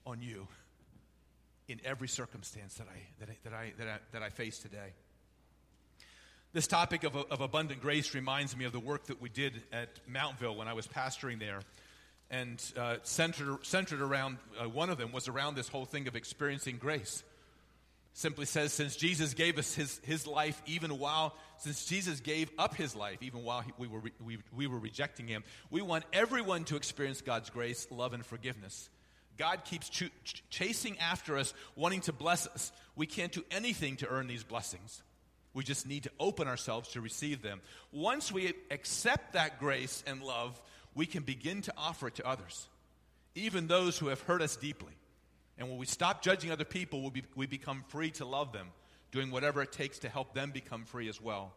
on 0.06 0.22
you 0.22 0.46
in 1.68 1.80
every 1.84 2.08
circumstance 2.08 2.74
that 2.74 2.86
I, 2.88 3.00
that 3.20 3.28
I, 3.28 3.36
that 3.44 3.52
I, 3.52 3.72
that 3.78 3.88
I, 3.88 3.98
that 4.12 4.22
I 4.22 4.28
face 4.30 4.58
today. 4.58 4.92
This 6.52 6.66
topic 6.66 7.04
of, 7.04 7.16
of 7.16 7.40
abundant 7.40 7.80
grace 7.80 8.14
reminds 8.14 8.54
me 8.56 8.66
of 8.66 8.72
the 8.72 8.80
work 8.80 9.06
that 9.06 9.22
we 9.22 9.30
did 9.30 9.62
at 9.72 9.88
Mountville 10.06 10.54
when 10.54 10.68
I 10.68 10.74
was 10.74 10.86
pastoring 10.86 11.38
there. 11.38 11.60
And 12.30 12.62
uh, 12.76 12.96
centered, 13.04 13.64
centered 13.64 14.02
around, 14.02 14.38
uh, 14.60 14.68
one 14.68 14.90
of 14.90 14.98
them 14.98 15.12
was 15.12 15.28
around 15.28 15.54
this 15.54 15.68
whole 15.68 15.86
thing 15.86 16.08
of 16.08 16.16
experiencing 16.16 16.76
grace. 16.76 17.22
simply 18.14 18.44
says, 18.44 18.72
since 18.72 18.96
Jesus 18.96 19.34
gave 19.34 19.58
us 19.58 19.74
his, 19.74 20.00
his 20.04 20.26
life, 20.26 20.60
even 20.66 20.98
while, 20.98 21.34
since 21.58 21.84
Jesus 21.86 22.20
gave 22.20 22.50
up 22.58 22.74
his 22.74 22.94
life, 22.94 23.18
even 23.22 23.42
while 23.44 23.60
he, 23.60 23.72
we, 23.78 23.86
were 23.86 24.00
re, 24.00 24.12
we, 24.24 24.38
we 24.54 24.66
were 24.66 24.78
rejecting 24.78 25.26
him, 25.26 25.44
we 25.70 25.80
want 25.80 26.04
everyone 26.12 26.64
to 26.64 26.76
experience 26.76 27.20
God's 27.20 27.50
grace, 27.50 27.86
love, 27.90 28.12
and 28.12 28.24
forgiveness. 28.24 28.90
God 29.42 29.64
keeps 29.64 29.88
ch- 29.88 30.12
ch- 30.22 30.44
chasing 30.50 30.96
after 31.00 31.36
us, 31.36 31.52
wanting 31.74 32.02
to 32.02 32.12
bless 32.12 32.46
us. 32.46 32.70
We 32.94 33.06
can't 33.06 33.32
do 33.32 33.44
anything 33.50 33.96
to 33.96 34.08
earn 34.08 34.28
these 34.28 34.44
blessings. 34.44 35.02
We 35.52 35.64
just 35.64 35.84
need 35.84 36.04
to 36.04 36.12
open 36.20 36.46
ourselves 36.46 36.90
to 36.90 37.00
receive 37.00 37.42
them. 37.42 37.60
Once 37.90 38.30
we 38.30 38.54
accept 38.70 39.32
that 39.32 39.58
grace 39.58 40.04
and 40.06 40.22
love, 40.22 40.62
we 40.94 41.06
can 41.06 41.24
begin 41.24 41.60
to 41.62 41.74
offer 41.76 42.06
it 42.06 42.14
to 42.16 42.24
others, 42.24 42.68
even 43.34 43.66
those 43.66 43.98
who 43.98 44.06
have 44.06 44.20
hurt 44.20 44.42
us 44.42 44.54
deeply. 44.54 44.92
And 45.58 45.68
when 45.68 45.76
we 45.76 45.86
stop 45.86 46.22
judging 46.22 46.52
other 46.52 46.64
people, 46.64 47.02
we, 47.02 47.10
be, 47.10 47.24
we 47.34 47.46
become 47.46 47.82
free 47.88 48.12
to 48.12 48.24
love 48.24 48.52
them, 48.52 48.68
doing 49.10 49.32
whatever 49.32 49.60
it 49.60 49.72
takes 49.72 49.98
to 50.00 50.08
help 50.08 50.34
them 50.34 50.52
become 50.52 50.84
free 50.84 51.08
as 51.08 51.20
well. 51.20 51.52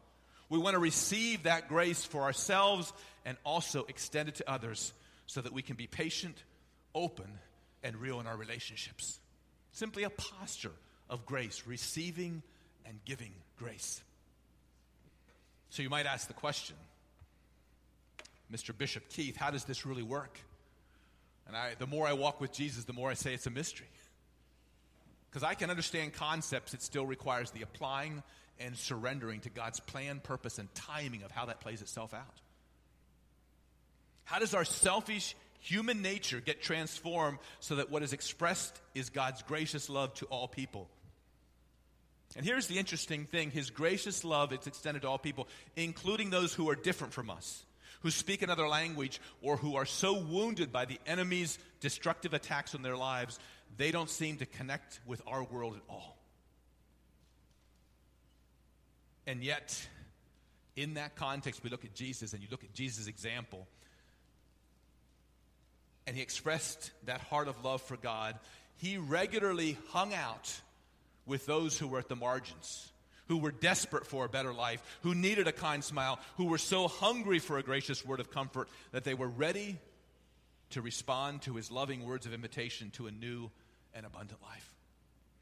We 0.49 0.57
want 0.57 0.73
to 0.73 0.79
receive 0.79 1.43
that 1.43 1.69
grace 1.69 2.03
for 2.03 2.23
ourselves 2.23 2.91
and 3.25 3.37
also 3.43 3.85
extend 3.87 4.29
it 4.29 4.35
to 4.35 4.49
others 4.49 4.91
so 5.27 5.39
that 5.41 5.53
we 5.53 5.61
can 5.61 5.75
be 5.75 5.85
patient, 5.85 6.35
open, 6.95 7.27
and 7.85 7.95
real 7.97 8.19
in 8.19 8.27
our 8.27 8.35
relationships. 8.35 9.19
Simply 9.71 10.03
a 10.03 10.09
posture 10.09 10.71
of 11.09 11.25
grace, 11.25 11.63
receiving 11.67 12.41
and 12.85 12.99
giving 13.05 13.31
grace. 13.59 14.01
So 15.69 15.83
you 15.83 15.89
might 15.89 16.07
ask 16.07 16.27
the 16.27 16.33
question, 16.33 16.75
Mr. 18.51 18.75
Bishop 18.75 19.07
Keith, 19.09 19.37
how 19.37 19.51
does 19.51 19.65
this 19.65 19.85
really 19.85 20.03
work? 20.03 20.39
And 21.47 21.55
I, 21.55 21.75
the 21.77 21.85
more 21.85 22.07
I 22.07 22.13
walk 22.13 22.41
with 22.41 22.51
Jesus, 22.51 22.85
the 22.85 22.93
more 22.93 23.11
I 23.11 23.13
say 23.13 23.33
it's 23.33 23.45
a 23.45 23.51
mystery. 23.51 23.87
Because 25.29 25.43
I 25.43 25.53
can 25.53 25.69
understand 25.69 26.13
concepts, 26.13 26.73
it 26.73 26.81
still 26.81 27.05
requires 27.05 27.51
the 27.51 27.61
applying 27.61 28.23
and 28.59 28.75
surrendering 28.75 29.41
to 29.41 29.49
God's 29.49 29.79
plan, 29.79 30.21
purpose, 30.21 30.57
and 30.57 30.73
timing 30.73 31.23
of 31.23 31.31
how 31.31 31.45
that 31.45 31.59
plays 31.59 31.81
itself 31.81 32.13
out. 32.13 32.41
How 34.23 34.39
does 34.39 34.55
our 34.55 34.65
selfish 34.65 35.35
human 35.65 36.01
nature 36.01 36.39
get 36.39 36.61
transformed 36.61 37.39
so 37.59 37.75
that 37.75 37.89
what 37.89 38.03
is 38.03 38.13
expressed 38.13 38.79
is 38.93 39.09
God's 39.09 39.41
gracious 39.43 39.89
love 39.89 40.13
to 40.15 40.25
all 40.25 40.47
people? 40.47 40.89
And 42.35 42.45
here's 42.45 42.67
the 42.67 42.77
interesting 42.77 43.25
thing 43.25 43.51
His 43.51 43.69
gracious 43.69 44.23
love 44.23 44.51
is 44.53 44.67
extended 44.67 45.03
to 45.03 45.09
all 45.09 45.17
people, 45.17 45.47
including 45.75 46.29
those 46.29 46.53
who 46.53 46.69
are 46.69 46.75
different 46.75 47.13
from 47.13 47.29
us 47.29 47.65
who 48.05 48.11
speak 48.11 48.43
another 48.43 48.67
language 48.67 49.19
or 49.41 49.57
who 49.57 49.77
are 49.77 49.85
so 49.85 50.13
wounded 50.13 50.71
by 50.71 50.85
the 50.85 50.99
enemy's 51.07 51.57
destructive 51.79 52.35
attacks 52.35 52.75
on 52.75 52.83
their 52.83 52.95
lives, 52.95 53.39
they 53.77 53.89
don't 53.89 54.11
seem 54.11 54.37
to 54.37 54.45
connect 54.45 54.99
with 55.07 55.23
our 55.25 55.43
world 55.43 55.75
at 55.75 55.81
all. 55.89 56.15
And 59.25 59.43
yet, 59.43 59.87
in 60.75 60.93
that 60.93 61.15
context, 61.15 61.63
we 61.63 61.71
look 61.71 61.83
at 61.83 61.95
Jesus 61.95 62.33
and 62.33 62.43
you 62.43 62.47
look 62.51 62.63
at 62.63 62.73
Jesus' 62.75 63.07
example. 63.07 63.67
And 66.07 66.15
he 66.15 66.21
expressed 66.21 66.91
that 67.05 67.21
heart 67.21 67.47
of 67.47 67.63
love 67.63 67.81
for 67.81 67.97
God. 67.97 68.35
He 68.77 68.97
regularly 68.97 69.77
hung 69.89 70.13
out 70.13 70.53
with 71.25 71.45
those 71.45 71.77
who 71.77 71.87
were 71.87 71.99
at 71.99 72.09
the 72.09 72.15
margins 72.15 72.91
who 73.27 73.37
were 73.37 73.51
desperate 73.51 74.05
for 74.05 74.25
a 74.25 74.29
better 74.29 74.53
life, 74.53 74.81
who 75.01 75.15
needed 75.15 75.47
a 75.47 75.51
kind 75.51 75.83
smile, 75.83 76.19
who 76.37 76.45
were 76.45 76.57
so 76.57 76.87
hungry 76.87 77.39
for 77.39 77.57
a 77.57 77.63
gracious 77.63 78.05
word 78.05 78.19
of 78.19 78.31
comfort 78.31 78.69
that 78.91 79.03
they 79.03 79.13
were 79.13 79.27
ready 79.27 79.77
to 80.71 80.81
respond 80.81 81.41
to 81.43 81.55
his 81.55 81.71
loving 81.71 82.05
words 82.05 82.25
of 82.25 82.33
invitation 82.33 82.91
to 82.91 83.07
a 83.07 83.11
new 83.11 83.49
and 83.93 84.05
abundant 84.05 84.41
life. 84.43 84.73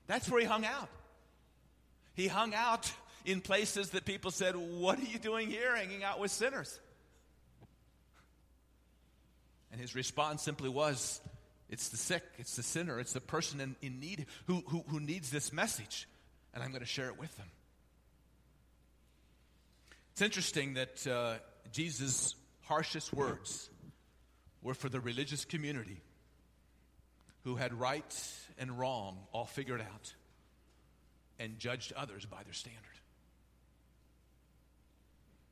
That's 0.08 0.30
where 0.30 0.42
he 0.42 0.46
hung 0.46 0.66
out. 0.66 0.90
He 2.16 2.28
hung 2.28 2.54
out 2.54 2.92
in 3.26 3.42
places 3.42 3.92
that 3.92 4.06
people 4.06 4.32
said, 4.32 4.56
What 4.56 5.00
are 5.00 5.06
you 5.06 5.18
doing 5.18 5.50
here 5.50 5.76
hanging 5.76 6.04
out 6.04 6.20
with 6.20 6.32
sinners? 6.32 6.80
And 9.74 9.82
his 9.82 9.96
response 9.96 10.44
simply 10.44 10.70
was, 10.70 11.20
It's 11.68 11.90
the 11.90 11.98
sick, 11.98 12.22
it's 12.38 12.56
the 12.56 12.62
sinner, 12.62 13.00
it's 13.00 13.14
the 13.14 13.20
person 13.20 13.60
in, 13.60 13.76
in 13.82 14.00
need 14.00 14.28
who, 14.46 14.64
who, 14.68 14.84
who 14.88 15.00
needs 15.00 15.32
this 15.32 15.52
message, 15.52 16.08
and 16.54 16.64
I'm 16.64 16.70
going 16.70 16.82
to 16.82 16.86
share 16.86 17.08
it 17.08 17.20
with 17.20 17.36
them. 17.38 17.48
It's 20.12 20.22
interesting 20.22 20.76
that 20.76 21.08
uh, 21.08 21.38
Jesus' 21.72 22.36
harshest 22.66 23.14
words 23.14 23.68
were 24.62 24.76
for 24.76 24.90
the 24.90 25.00
religious 25.00 25.44
community 25.44 26.00
who 27.46 27.56
had 27.56 27.74
right 27.74 28.32
and 28.60 28.78
wrong 28.78 29.18
all 29.32 29.46
figured 29.46 29.82
out 29.82 30.14
and 31.40 31.58
judged 31.58 31.94
others 31.94 32.28
by 32.28 32.44
their 32.44 32.54
standard. 32.54 32.80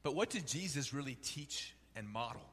But 0.03 0.13
what 0.13 0.29
did 0.29 0.45
Jesus 0.45 0.93
really 0.93 1.15
teach 1.15 1.73
and 1.95 2.07
model? 2.07 2.50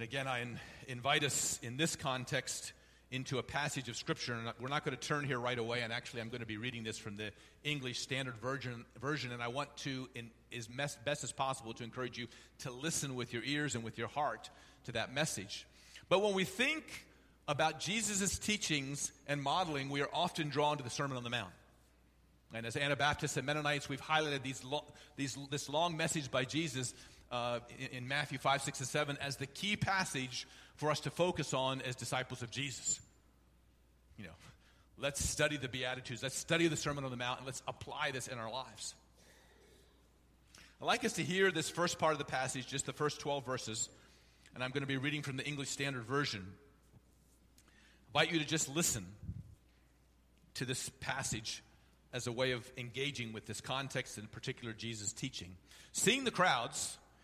And 0.00 0.08
again, 0.08 0.26
I 0.26 0.42
invite 0.88 1.24
us 1.24 1.60
in 1.62 1.76
this 1.76 1.94
context 1.94 2.72
into 3.10 3.36
a 3.36 3.42
passage 3.42 3.90
of 3.90 3.98
Scripture. 3.98 4.32
And 4.32 4.50
we're 4.58 4.70
not 4.70 4.82
going 4.82 4.96
to 4.96 5.08
turn 5.08 5.24
here 5.24 5.38
right 5.38 5.58
away. 5.58 5.82
And 5.82 5.92
actually, 5.92 6.22
I'm 6.22 6.30
going 6.30 6.40
to 6.40 6.46
be 6.46 6.56
reading 6.56 6.84
this 6.84 6.96
from 6.96 7.18
the 7.18 7.32
English 7.64 7.98
Standard 7.98 8.38
Version. 8.38 8.86
version 8.98 9.30
and 9.30 9.42
I 9.42 9.48
want 9.48 9.76
to, 9.80 10.08
in, 10.14 10.30
as 10.56 10.66
best 11.04 11.22
as 11.22 11.32
possible, 11.32 11.74
to 11.74 11.84
encourage 11.84 12.16
you 12.16 12.28
to 12.60 12.70
listen 12.70 13.14
with 13.14 13.34
your 13.34 13.42
ears 13.44 13.74
and 13.74 13.84
with 13.84 13.98
your 13.98 14.08
heart 14.08 14.48
to 14.84 14.92
that 14.92 15.12
message. 15.12 15.66
But 16.08 16.22
when 16.22 16.32
we 16.32 16.44
think 16.44 17.04
about 17.46 17.78
Jesus' 17.78 18.38
teachings 18.38 19.12
and 19.26 19.42
modeling, 19.42 19.90
we 19.90 20.00
are 20.00 20.08
often 20.14 20.48
drawn 20.48 20.78
to 20.78 20.82
the 20.82 20.88
Sermon 20.88 21.18
on 21.18 21.24
the 21.24 21.30
Mount. 21.30 21.52
And 22.54 22.64
as 22.64 22.74
Anabaptists 22.74 23.36
and 23.36 23.44
Mennonites, 23.44 23.90
we've 23.90 24.00
highlighted 24.00 24.42
these 24.42 24.64
lo- 24.64 24.86
these, 25.16 25.36
this 25.50 25.68
long 25.68 25.94
message 25.98 26.30
by 26.30 26.46
Jesus 26.46 26.94
uh, 27.30 27.60
in, 27.78 27.98
in 27.98 28.08
Matthew 28.08 28.38
5, 28.38 28.62
6, 28.62 28.80
and 28.80 28.88
7 28.88 29.18
as 29.20 29.36
the 29.36 29.46
key 29.46 29.76
passage 29.76 30.46
for 30.76 30.90
us 30.90 31.00
to 31.00 31.10
focus 31.10 31.54
on 31.54 31.80
as 31.82 31.94
disciples 31.94 32.42
of 32.42 32.50
Jesus. 32.50 33.00
You 34.16 34.24
know, 34.24 34.34
let's 34.98 35.24
study 35.24 35.56
the 35.56 35.68
Beatitudes, 35.68 36.22
let's 36.22 36.36
study 36.36 36.68
the 36.68 36.76
Sermon 36.76 37.04
on 37.04 37.10
the 37.10 37.16
Mount, 37.16 37.38
and 37.38 37.46
let's 37.46 37.62
apply 37.68 38.10
this 38.10 38.28
in 38.28 38.38
our 38.38 38.50
lives. 38.50 38.94
I'd 40.80 40.86
like 40.86 41.04
us 41.04 41.14
to 41.14 41.22
hear 41.22 41.50
this 41.50 41.68
first 41.68 41.98
part 41.98 42.12
of 42.12 42.18
the 42.18 42.24
passage, 42.24 42.66
just 42.66 42.86
the 42.86 42.92
first 42.92 43.20
12 43.20 43.44
verses, 43.44 43.88
and 44.54 44.64
I'm 44.64 44.70
going 44.70 44.82
to 44.82 44.88
be 44.88 44.96
reading 44.96 45.22
from 45.22 45.36
the 45.36 45.46
English 45.46 45.68
Standard 45.68 46.04
Version. 46.04 46.46
I 48.14 48.22
invite 48.22 48.32
you 48.32 48.40
to 48.40 48.46
just 48.46 48.68
listen 48.74 49.04
to 50.54 50.64
this 50.64 50.88
passage 51.00 51.62
as 52.12 52.26
a 52.26 52.32
way 52.32 52.52
of 52.52 52.70
engaging 52.76 53.32
with 53.32 53.46
this 53.46 53.60
context, 53.60 54.18
in 54.18 54.26
particular 54.26 54.72
Jesus' 54.72 55.12
teaching. 55.12 55.54
Seeing 55.92 56.24
the 56.24 56.30
crowds, 56.30 56.98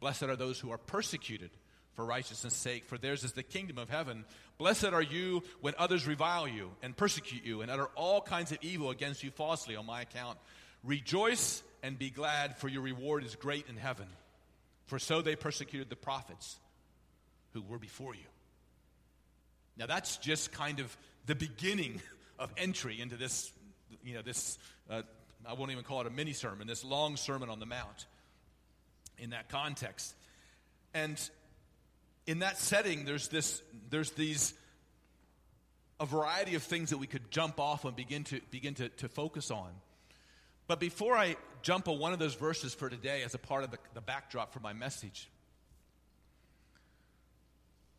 Blessed 0.00 0.24
are 0.24 0.36
those 0.36 0.58
who 0.58 0.70
are 0.70 0.78
persecuted 0.78 1.50
for 1.94 2.04
righteousness' 2.04 2.54
sake, 2.54 2.84
for 2.84 2.96
theirs 2.96 3.24
is 3.24 3.32
the 3.32 3.42
kingdom 3.42 3.78
of 3.78 3.90
heaven. 3.90 4.24
Blessed 4.58 4.86
are 4.86 5.02
you 5.02 5.42
when 5.60 5.74
others 5.78 6.06
revile 6.06 6.48
you 6.48 6.70
and 6.82 6.96
persecute 6.96 7.44
you 7.44 7.60
and 7.60 7.70
utter 7.70 7.88
all 7.94 8.20
kinds 8.20 8.52
of 8.52 8.58
evil 8.62 8.90
against 8.90 9.22
you 9.22 9.30
falsely 9.30 9.76
on 9.76 9.86
my 9.86 10.02
account. 10.02 10.38
Rejoice 10.82 11.62
and 11.82 11.98
be 11.98 12.10
glad, 12.10 12.56
for 12.56 12.68
your 12.68 12.82
reward 12.82 13.24
is 13.24 13.36
great 13.36 13.66
in 13.68 13.76
heaven. 13.76 14.06
For 14.86 14.98
so 14.98 15.22
they 15.22 15.36
persecuted 15.36 15.90
the 15.90 15.96
prophets 15.96 16.58
who 17.52 17.62
were 17.62 17.78
before 17.78 18.14
you. 18.14 18.20
Now 19.76 19.86
that's 19.86 20.16
just 20.18 20.52
kind 20.52 20.80
of 20.80 20.96
the 21.26 21.34
beginning 21.34 22.00
of 22.38 22.50
entry 22.56 23.00
into 23.00 23.16
this, 23.16 23.52
you 24.04 24.14
know, 24.14 24.22
this, 24.22 24.58
uh, 24.88 25.02
I 25.46 25.52
won't 25.54 25.70
even 25.70 25.84
call 25.84 26.00
it 26.00 26.06
a 26.06 26.10
mini 26.10 26.32
sermon, 26.32 26.66
this 26.66 26.84
long 26.84 27.16
sermon 27.16 27.50
on 27.50 27.60
the 27.60 27.66
Mount 27.66 28.06
in 29.20 29.30
that 29.30 29.48
context. 29.48 30.14
And 30.94 31.20
in 32.26 32.40
that 32.40 32.58
setting, 32.58 33.04
there's 33.04 33.28
this, 33.28 33.62
there's 33.90 34.10
these, 34.12 34.54
a 35.98 36.06
variety 36.06 36.54
of 36.54 36.62
things 36.62 36.90
that 36.90 36.98
we 36.98 37.06
could 37.06 37.30
jump 37.30 37.60
off 37.60 37.84
and 37.84 37.94
begin 37.94 38.24
to 38.24 38.40
begin 38.50 38.74
to, 38.74 38.88
to 38.88 39.08
focus 39.08 39.50
on. 39.50 39.70
But 40.66 40.80
before 40.80 41.16
I 41.16 41.36
jump 41.62 41.88
on 41.88 41.98
one 41.98 42.12
of 42.12 42.18
those 42.18 42.34
verses 42.34 42.74
for 42.74 42.88
today 42.88 43.22
as 43.22 43.34
a 43.34 43.38
part 43.38 43.64
of 43.64 43.70
the, 43.70 43.78
the 43.94 44.00
backdrop 44.00 44.52
for 44.52 44.60
my 44.60 44.72
message, 44.72 45.28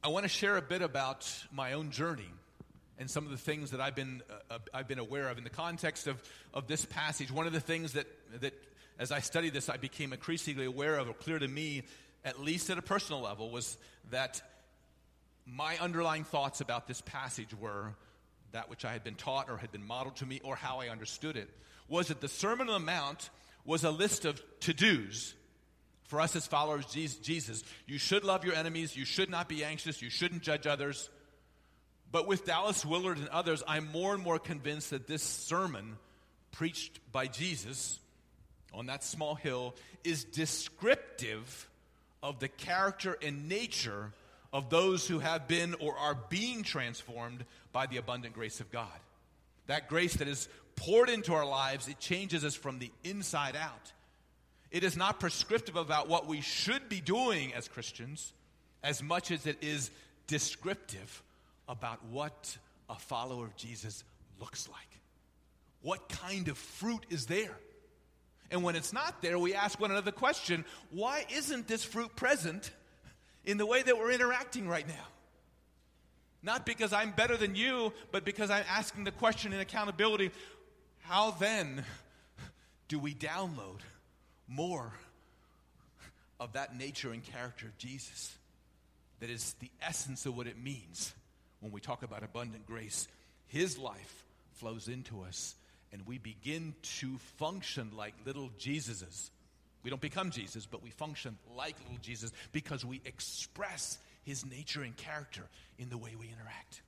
I 0.03 0.07
want 0.07 0.23
to 0.23 0.29
share 0.29 0.57
a 0.57 0.61
bit 0.61 0.81
about 0.81 1.31
my 1.51 1.73
own 1.73 1.91
journey 1.91 2.29
and 2.97 3.09
some 3.09 3.25
of 3.25 3.31
the 3.31 3.37
things 3.37 3.71
that 3.71 3.81
I've 3.81 3.95
been, 3.95 4.21
uh, 4.29 4.55
uh, 4.55 4.59
I've 4.73 4.87
been 4.87 4.99
aware 4.99 5.27
of. 5.29 5.37
In 5.37 5.43
the 5.43 5.49
context 5.49 6.07
of, 6.07 6.21
of 6.53 6.67
this 6.67 6.85
passage, 6.85 7.31
one 7.31 7.47
of 7.47 7.53
the 7.53 7.59
things 7.59 7.93
that, 7.93 8.05
that, 8.41 8.53
as 9.01 9.12
I 9.12 9.20
studied 9.20 9.53
this, 9.53 9.67
I 9.67 9.77
became 9.77 10.13
increasingly 10.13 10.65
aware 10.65 10.96
of, 10.96 11.10
or 11.10 11.13
clear 11.13 11.39
to 11.39 11.48
me, 11.48 11.81
at 12.24 12.39
least 12.39 12.70
at 12.70 12.77
a 12.77 12.84
personal 12.84 13.20
level, 13.20 13.50
was 13.50 13.75
that 14.12 14.43
my 15.48 15.75
underlying 15.79 16.24
thoughts 16.24 16.62
about 16.62 16.88
this 16.88 17.01
passage 17.01 17.50
were 17.60 17.96
that 18.51 18.70
which 18.70 18.86
I 18.86 18.93
had 18.93 19.03
been 19.03 19.15
taught 19.15 19.50
or 19.50 19.58
had 19.58 19.72
been 19.72 19.86
modeled 19.86 20.17
to 20.17 20.25
me 20.27 20.39
or 20.43 20.55
how 20.55 20.81
I 20.81 20.89
understood 20.89 21.36
it 21.36 21.50
was 21.88 22.10
that 22.10 22.22
the 22.22 22.27
Sermon 22.27 22.70
on 22.70 22.79
the 22.79 22.86
Mount 22.86 23.31
was 23.65 23.84
a 23.84 23.89
list 23.89 24.25
of 24.25 24.39
to 24.62 24.74
dos 24.74 25.34
for 26.03 26.22
us 26.22 26.36
as 26.36 26.46
followers 26.46 26.86
of 26.86 27.22
Jesus. 27.24 27.63
You 27.88 27.98
should 27.98 28.24
love 28.24 28.46
your 28.46 28.53
enemies, 28.53 28.96
you 28.96 29.05
should 29.05 29.31
not 29.31 29.50
be 29.50 29.63
anxious, 29.63 30.03
you 30.03 30.12
shouldn't 30.12 30.43
judge 30.43 30.67
others. 30.67 31.10
But 32.12 32.27
with 32.27 32.46
Dallas 32.46 32.86
Willard 32.86 33.17
and 33.17 33.29
others, 33.29 33.63
I'm 33.67 33.91
more 33.91 34.13
and 34.13 34.22
more 34.22 34.38
convinced 34.38 34.91
that 34.91 35.08
this 35.08 35.24
sermon 35.24 35.98
preached 36.51 37.00
by 37.12 37.25
Jesus 37.25 37.98
on 38.73 38.87
that 38.87 39.03
small 39.03 39.35
hill 39.35 39.75
is 40.03 40.23
descriptive 40.23 41.69
of 42.23 42.39
the 42.39 42.47
character 42.47 43.17
and 43.21 43.49
nature 43.49 44.13
of 44.53 44.69
those 44.69 45.07
who 45.07 45.19
have 45.19 45.47
been 45.47 45.75
or 45.79 45.97
are 45.97 46.17
being 46.29 46.63
transformed 46.63 47.45
by 47.71 47.87
the 47.87 47.97
abundant 47.97 48.33
grace 48.33 48.59
of 48.59 48.71
God. 48.71 48.87
That 49.67 49.87
grace 49.87 50.15
that 50.15 50.27
is 50.27 50.47
poured 50.75 51.09
into 51.09 51.33
our 51.33 51.45
lives, 51.45 51.87
it 51.87 51.99
changes 51.99 52.43
us 52.43 52.55
from 52.55 52.79
the 52.79 52.91
inside 53.03 53.55
out. 53.55 53.91
It 54.71 54.83
is 54.83 54.95
not 54.95 55.19
prescriptive 55.19 55.75
about 55.75 56.07
what 56.07 56.27
we 56.27 56.41
should 56.41 56.89
be 56.89 57.01
doing 57.01 57.53
as 57.53 57.67
Christians 57.67 58.33
as 58.83 59.03
much 59.03 59.31
as 59.31 59.45
it 59.45 59.57
is 59.61 59.91
descriptive 60.27 61.23
about 61.67 62.03
what 62.05 62.57
a 62.89 62.95
follower 62.95 63.45
of 63.45 63.55
Jesus 63.55 64.03
looks 64.39 64.67
like. 64.67 64.79
What 65.81 66.09
kind 66.09 66.47
of 66.47 66.57
fruit 66.57 67.05
is 67.09 67.25
there? 67.25 67.57
And 68.51 68.63
when 68.63 68.75
it's 68.75 68.91
not 68.91 69.22
there, 69.22 69.39
we 69.39 69.55
ask 69.55 69.79
one 69.79 69.91
another 69.91 70.05
the 70.05 70.12
question 70.12 70.65
why 70.91 71.25
isn't 71.34 71.67
this 71.67 71.84
fruit 71.84 72.15
present 72.15 72.72
in 73.46 73.58
the 73.58 73.65
way 73.65 73.81
that 73.81 73.98
we're 73.98 74.12
interacting 74.12 74.67
right 74.67 74.88
now? 74.88 75.08
Not 76.43 76.65
because 76.65 76.91
I'm 76.91 77.12
better 77.12 77.38
than 77.38 77.55
you, 77.55 77.93
but 78.12 78.25
because 78.25 78.50
I'm 78.50 78.65
asking 78.70 79.05
the 79.05 79.12
question 79.12 79.53
in 79.53 79.60
accountability 79.60 80.31
how 81.03 81.31
then 81.31 81.84
do 82.88 83.00
we 83.00 83.13
download 83.13 83.79
more 84.48 84.93
of 86.39 86.53
that 86.53 86.75
nature 86.75 87.12
and 87.12 87.24
character 87.24 87.67
of 87.67 87.77
Jesus? 87.77 88.36
That 89.20 89.29
is 89.29 89.55
the 89.60 89.70
essence 89.81 90.25
of 90.25 90.36
what 90.36 90.48
it 90.48 90.62
means 90.62 91.13
when 91.60 91.72
we 91.72 91.79
talk 91.79 92.03
about 92.03 92.24
abundant 92.24 92.65
grace. 92.65 93.08
His 93.48 93.77
life 93.77 94.24
flows 94.53 94.88
into 94.88 95.22
us, 95.22 95.55
and 95.91 96.05
we 96.05 96.17
begin 96.17 96.74
to 97.00 97.17
function 97.38 97.91
like 97.95 98.13
little 98.25 98.50
Jesuses. 98.60 99.29
We 99.83 99.89
don't 99.89 100.01
become 100.01 100.31
Jesus, 100.31 100.65
but 100.65 100.83
we 100.83 100.89
function 100.91 101.38
like 101.55 101.75
little 101.83 102.00
Jesus 102.01 102.31
because 102.51 102.86
we 102.86 103.01
express 103.05 103.98
his 104.24 104.45
nature 104.45 104.83
and 104.83 104.95
character 104.95 105.43
in 105.79 105.89
the 105.89 105.98
way 105.98 106.15
we 106.19 106.27
interact. 106.27 106.81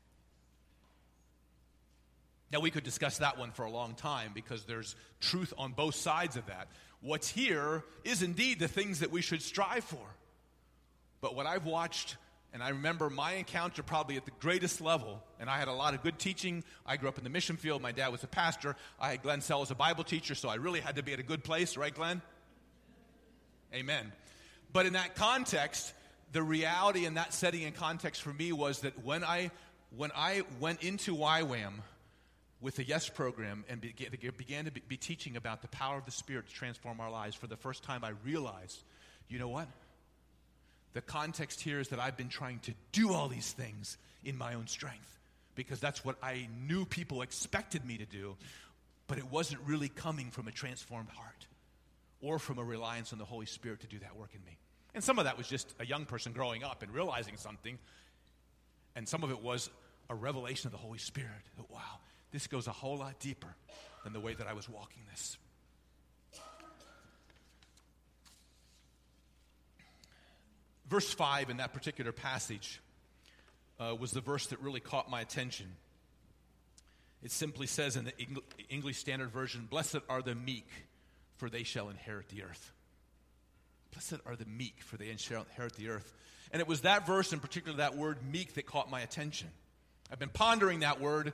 Now, 2.51 2.59
we 2.59 2.69
could 2.69 2.83
discuss 2.83 3.17
that 3.17 3.39
one 3.39 3.51
for 3.51 3.65
a 3.65 3.71
long 3.71 3.95
time 3.95 4.31
because 4.35 4.63
there's 4.65 4.95
truth 5.19 5.53
on 5.57 5.71
both 5.71 5.95
sides 5.95 6.35
of 6.35 6.45
that. 6.45 6.67
What's 7.01 7.27
here 7.27 7.83
is 8.03 8.21
indeed 8.21 8.59
the 8.59 8.67
things 8.67 8.99
that 8.99 9.09
we 9.09 9.23
should 9.23 9.41
strive 9.41 9.83
for. 9.83 10.05
But 11.19 11.35
what 11.35 11.47
I've 11.47 11.65
watched, 11.65 12.15
and 12.53 12.61
I 12.61 12.69
remember 12.69 13.09
my 13.09 13.33
encounter 13.33 13.81
probably 13.81 14.15
at 14.15 14.25
the 14.25 14.31
greatest 14.39 14.79
level, 14.79 15.23
and 15.39 15.49
I 15.49 15.57
had 15.57 15.67
a 15.67 15.73
lot 15.73 15.95
of 15.95 16.03
good 16.03 16.19
teaching. 16.19 16.63
I 16.85 16.97
grew 16.97 17.09
up 17.09 17.17
in 17.17 17.23
the 17.23 17.29
mission 17.29 17.57
field. 17.57 17.81
My 17.81 17.91
dad 17.91 18.11
was 18.11 18.23
a 18.23 18.27
pastor. 18.27 18.75
I 18.99 19.09
had 19.11 19.23
Glenn 19.23 19.41
Sell 19.41 19.63
as 19.63 19.71
a 19.71 19.75
Bible 19.75 20.03
teacher, 20.03 20.35
so 20.35 20.49
I 20.49 20.55
really 20.55 20.79
had 20.79 20.95
to 20.97 21.03
be 21.03 21.13
at 21.13 21.19
a 21.19 21.23
good 21.23 21.43
place, 21.43 21.75
right, 21.77 21.93
Glenn? 21.93 22.21
Amen. 23.73 24.11
But 24.71 24.85
in 24.85 24.93
that 24.93 25.15
context, 25.15 25.93
the 26.31 26.43
reality 26.43 27.05
in 27.05 27.15
that 27.15 27.33
setting 27.33 27.63
and 27.63 27.75
context 27.75 28.21
for 28.21 28.33
me 28.33 28.51
was 28.51 28.81
that 28.81 29.03
when 29.03 29.23
I, 29.23 29.49
when 29.95 30.11
I 30.15 30.43
went 30.59 30.83
into 30.83 31.15
YWAM 31.15 31.73
with 32.61 32.75
the 32.75 32.83
Yes 32.83 33.09
program 33.09 33.65
and 33.67 33.81
began, 33.81 34.65
to 34.65 34.71
be 34.71 34.97
teaching 34.97 35.37
about 35.37 35.63
the 35.63 35.67
power 35.69 35.97
of 35.97 36.05
the 36.05 36.11
Spirit 36.11 36.47
to 36.47 36.53
transform 36.53 36.99
our 36.99 37.09
lives, 37.09 37.35
for 37.35 37.47
the 37.47 37.57
first 37.57 37.83
time 37.83 38.03
I 38.03 38.11
realized, 38.23 38.83
you 39.27 39.39
know 39.39 39.49
what? 39.49 39.67
The 40.93 41.01
context 41.01 41.61
here 41.61 41.79
is 41.79 41.89
that 41.89 41.99
I've 41.99 42.17
been 42.17 42.29
trying 42.29 42.59
to 42.59 42.73
do 42.91 43.13
all 43.13 43.27
these 43.27 43.51
things 43.51 43.97
in 44.23 44.37
my 44.37 44.53
own 44.53 44.67
strength 44.67 45.19
because 45.55 45.79
that's 45.79 46.05
what 46.05 46.17
I 46.21 46.47
knew 46.67 46.85
people 46.85 47.21
expected 47.21 47.85
me 47.85 47.97
to 47.97 48.05
do, 48.05 48.35
but 49.07 49.17
it 49.17 49.29
wasn't 49.31 49.61
really 49.65 49.89
coming 49.89 50.31
from 50.31 50.47
a 50.47 50.51
transformed 50.51 51.09
heart 51.09 51.47
or 52.21 52.39
from 52.39 52.57
a 52.57 52.63
reliance 52.63 53.11
on 53.11 53.19
the 53.19 53.25
Holy 53.25 53.45
Spirit 53.45 53.81
to 53.81 53.87
do 53.87 53.99
that 53.99 54.15
work 54.15 54.29
in 54.33 54.43
me. 54.45 54.57
And 54.95 55.03
some 55.03 55.17
of 55.17 55.25
that 55.25 55.37
was 55.37 55.47
just 55.47 55.73
a 55.79 55.85
young 55.85 56.05
person 56.05 56.31
growing 56.31 56.63
up 56.63 56.83
and 56.83 56.93
realizing 56.93 57.37
something. 57.37 57.77
And 58.95 59.07
some 59.07 59.23
of 59.23 59.31
it 59.31 59.41
was 59.41 59.69
a 60.09 60.15
revelation 60.15 60.67
of 60.67 60.71
the 60.71 60.77
Holy 60.77 60.99
Spirit. 60.99 61.31
That, 61.57 61.69
wow, 61.71 61.99
this 62.31 62.47
goes 62.47 62.67
a 62.67 62.71
whole 62.71 62.97
lot 62.97 63.19
deeper 63.19 63.55
than 64.03 64.13
the 64.13 64.19
way 64.19 64.33
that 64.35 64.47
I 64.47 64.53
was 64.53 64.69
walking 64.69 65.01
this. 65.09 65.37
Verse 70.93 71.11
5 71.11 71.49
in 71.49 71.57
that 71.57 71.73
particular 71.73 72.11
passage 72.11 72.79
uh, 73.79 73.95
was 73.99 74.11
the 74.11 74.21
verse 74.21 74.45
that 74.45 74.59
really 74.59 74.79
caught 74.79 75.09
my 75.09 75.21
attention. 75.21 75.65
It 77.23 77.31
simply 77.31 77.65
says 77.65 77.95
in 77.95 78.05
the 78.05 78.13
English 78.69 78.99
Standard 78.99 79.31
Version, 79.31 79.65
Blessed 79.67 80.01
are 80.07 80.21
the 80.21 80.35
meek, 80.35 80.67
for 81.37 81.49
they 81.49 81.63
shall 81.63 81.89
inherit 81.89 82.29
the 82.29 82.43
earth. 82.43 82.71
Blessed 83.91 84.21
are 84.27 84.35
the 84.35 84.45
meek, 84.45 84.83
for 84.83 84.97
they 84.97 85.11
shall 85.17 85.47
inherit 85.49 85.73
the 85.77 85.89
earth. 85.89 86.13
And 86.51 86.59
it 86.59 86.67
was 86.67 86.81
that 86.81 87.07
verse, 87.07 87.33
in 87.33 87.39
particular, 87.39 87.77
that 87.77 87.97
word 87.97 88.19
meek, 88.31 88.53
that 88.53 88.67
caught 88.67 88.91
my 88.91 89.01
attention. 89.01 89.47
I've 90.11 90.19
been 90.19 90.29
pondering 90.29 90.81
that 90.81 91.01
word 91.01 91.33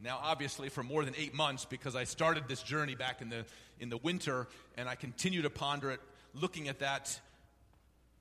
now, 0.00 0.20
obviously, 0.22 0.68
for 0.68 0.84
more 0.84 1.04
than 1.04 1.14
eight 1.18 1.34
months 1.34 1.64
because 1.64 1.96
I 1.96 2.04
started 2.04 2.44
this 2.46 2.62
journey 2.62 2.94
back 2.94 3.20
in 3.20 3.30
the, 3.30 3.46
in 3.80 3.88
the 3.88 3.98
winter, 3.98 4.46
and 4.76 4.88
I 4.88 4.94
continue 4.94 5.42
to 5.42 5.50
ponder 5.50 5.90
it, 5.90 5.98
looking 6.34 6.68
at 6.68 6.78
that. 6.78 7.18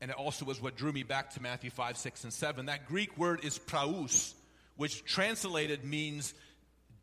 And 0.02 0.10
it 0.10 0.18
also 0.18 0.46
was 0.46 0.60
what 0.60 0.76
drew 0.76 0.92
me 0.92 1.04
back 1.04 1.30
to 1.36 1.42
Matthew 1.42 1.70
5, 1.70 1.96
6, 1.96 2.24
and 2.24 2.34
7. 2.34 2.66
That 2.66 2.88
Greek 2.88 3.18
word 3.18 3.46
is 3.46 3.60
praus, 3.60 4.34
which 4.76 5.06
translated 5.06 5.86
means 5.86 6.34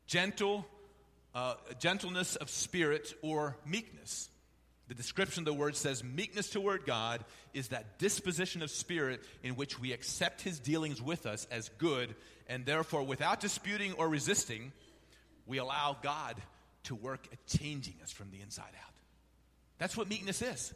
gentle, 0.07 0.67
uh, 1.35 1.55
gentleness 1.79 2.35
of 2.35 2.51
spirit 2.51 3.15
or 3.23 3.57
meekness. 3.65 4.29
The 4.89 4.95
description 4.95 5.43
of 5.43 5.45
the 5.45 5.53
word 5.53 5.77
says 5.77 6.03
meekness 6.03 6.49
toward 6.49 6.87
God 6.87 7.25
is 7.55 7.69
that 7.69 7.99
disposition 7.99 8.63
of 8.63 8.71
spirit 8.71 9.23
in 9.43 9.55
which 9.55 9.79
we 9.79 9.93
accept 9.93 10.41
his 10.41 10.59
dealings 10.59 11.01
with 11.01 11.27
us 11.27 11.47
as 11.51 11.69
good, 11.79 12.15
and 12.49 12.65
therefore, 12.65 13.03
without 13.03 13.39
disputing 13.39 13.93
or 13.93 14.09
resisting, 14.09 14.73
we 15.47 15.59
allow 15.59 15.97
God 16.03 16.37
to 16.85 16.95
work 16.95 17.29
at 17.31 17.47
changing 17.47 17.97
us 18.03 18.11
from 18.11 18.31
the 18.31 18.41
inside 18.41 18.73
out. 18.83 18.95
That's 19.79 19.97
what 19.97 20.09
meekness 20.09 20.43
is. 20.43 20.73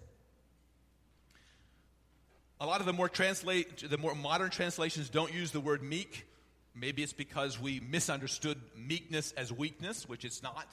A 2.63 2.67
lot 2.67 2.79
of 2.79 2.87
the 2.87 2.93
more 2.93 3.09
translate 3.09 3.91
the 3.91 3.99
more 3.99 4.15
modern 4.15 4.49
translations 4.49 5.11
don't 5.11 5.35
use 5.35 5.51
the 5.51 5.59
word 5.59 5.83
meek. 5.83 6.29
Maybe 6.77 7.03
it's 7.03 7.13
because 7.13 7.59
we 7.59 7.81
misunderstood 7.81 8.57
meekness 8.77 9.33
as 9.33 9.53
weakness, 9.53 10.09
which 10.09 10.25
it's 10.25 10.45
not, 10.45 10.69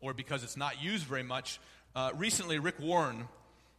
or 0.00 0.14
because 0.14 0.42
it's 0.42 0.56
not 0.56 0.82
used 0.82 1.04
very 1.04 1.22
much. 1.22 1.60
Uh, 1.94 2.10
recently, 2.14 2.58
Rick 2.58 2.80
Warren, 2.80 3.28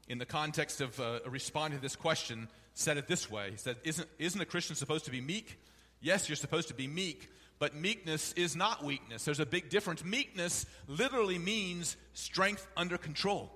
in 0.08 0.20
the 0.20 0.26
context 0.26 0.82
of 0.82 1.00
uh, 1.00 1.18
responding 1.26 1.80
to 1.80 1.82
this 1.82 1.96
question, 1.96 2.48
said 2.76 2.98
it 2.98 3.08
this 3.08 3.32
way 3.32 3.50
He 3.50 3.58
said, 3.58 3.78
isn't, 3.84 4.08
isn't 4.20 4.40
a 4.40 4.46
Christian 4.46 4.76
supposed 4.76 5.06
to 5.06 5.12
be 5.12 5.20
meek? 5.20 5.58
Yes, 6.00 6.30
you're 6.30 6.36
supposed 6.36 6.68
to 6.68 6.76
be 6.76 6.86
meek, 6.86 7.28
but 7.58 7.74
meekness 7.74 8.34
is 8.34 8.56
not 8.56 8.84
weakness. 8.84 9.26
There's 9.26 9.40
a 9.40 9.48
big 9.48 9.70
difference. 9.70 10.06
Meekness 10.06 10.68
literally 10.88 11.40
means 11.40 11.98
strength 12.14 12.68
under 12.78 13.00
control. 13.00 13.52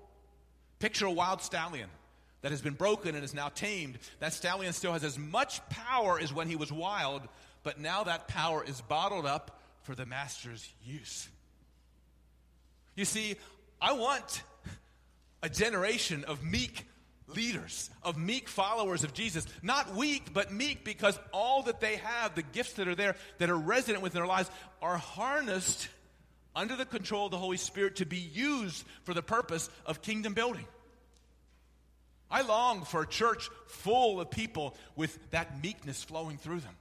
Picture 0.80 1.06
a 1.06 1.12
wild 1.12 1.43
stallion 1.43 1.91
that 2.45 2.51
has 2.51 2.62
been 2.62 2.75
broken 2.75 3.15
and 3.15 3.23
is 3.23 3.34
now 3.34 3.49
tamed. 3.49 3.97
That 4.19 4.31
stallion 4.31 4.71
still 4.73 4.93
has 4.93 5.03
as 5.03 5.17
much 5.17 5.67
power 5.67 6.19
as 6.19 6.31
when 6.31 6.47
he 6.47 6.55
was 6.55 6.71
wild, 6.71 7.23
but 7.63 7.79
now 7.79 8.03
that 8.03 8.27
power 8.27 8.63
is 8.63 8.81
bottled 8.81 9.25
up 9.25 9.60
for 9.81 9.95
the 9.95 10.05
master's 10.05 10.71
use. 10.86 11.27
You 12.95 13.03
see, 13.03 13.38
I 13.81 13.93
want 13.93 14.43
a 15.41 15.49
generation 15.49 16.23
of 16.25 16.43
meek 16.43 16.86
leaders, 17.25 17.89
of 18.03 18.15
meek 18.15 18.47
followers 18.47 19.03
of 19.03 19.15
Jesus. 19.15 19.47
Not 19.63 19.95
weak, 19.95 20.31
but 20.31 20.53
meek 20.53 20.86
because 20.86 21.17
all 21.34 21.63
that 21.63 21.79
they 21.79 21.95
have, 21.95 22.36
the 22.36 22.43
gifts 22.43 22.73
that 22.73 22.88
are 22.88 22.93
there, 22.93 23.15
that 23.39 23.49
are 23.49 23.58
resident 23.58 24.03
within 24.03 24.19
their 24.19 24.27
lives, 24.27 24.51
are 24.84 24.97
harnessed 24.97 25.88
under 26.55 26.75
the 26.75 26.86
control 26.86 27.25
of 27.25 27.31
the 27.31 27.39
Holy 27.39 27.58
Spirit 27.58 27.95
to 27.95 28.05
be 28.05 28.19
used 28.19 28.86
for 29.01 29.15
the 29.15 29.23
purpose 29.23 29.67
of 29.88 30.03
kingdom 30.03 30.36
building. 30.36 30.67
I 32.30 32.42
long 32.42 32.84
for 32.84 33.04
a 33.04 33.08
church 33.08 33.50
full 33.68 34.20
of 34.20 34.32
people 34.32 34.76
with 34.96 35.18
that 35.32 35.62
meekness 35.62 36.04
flowing 36.04 36.38
through 36.38 36.62
them. 36.62 36.76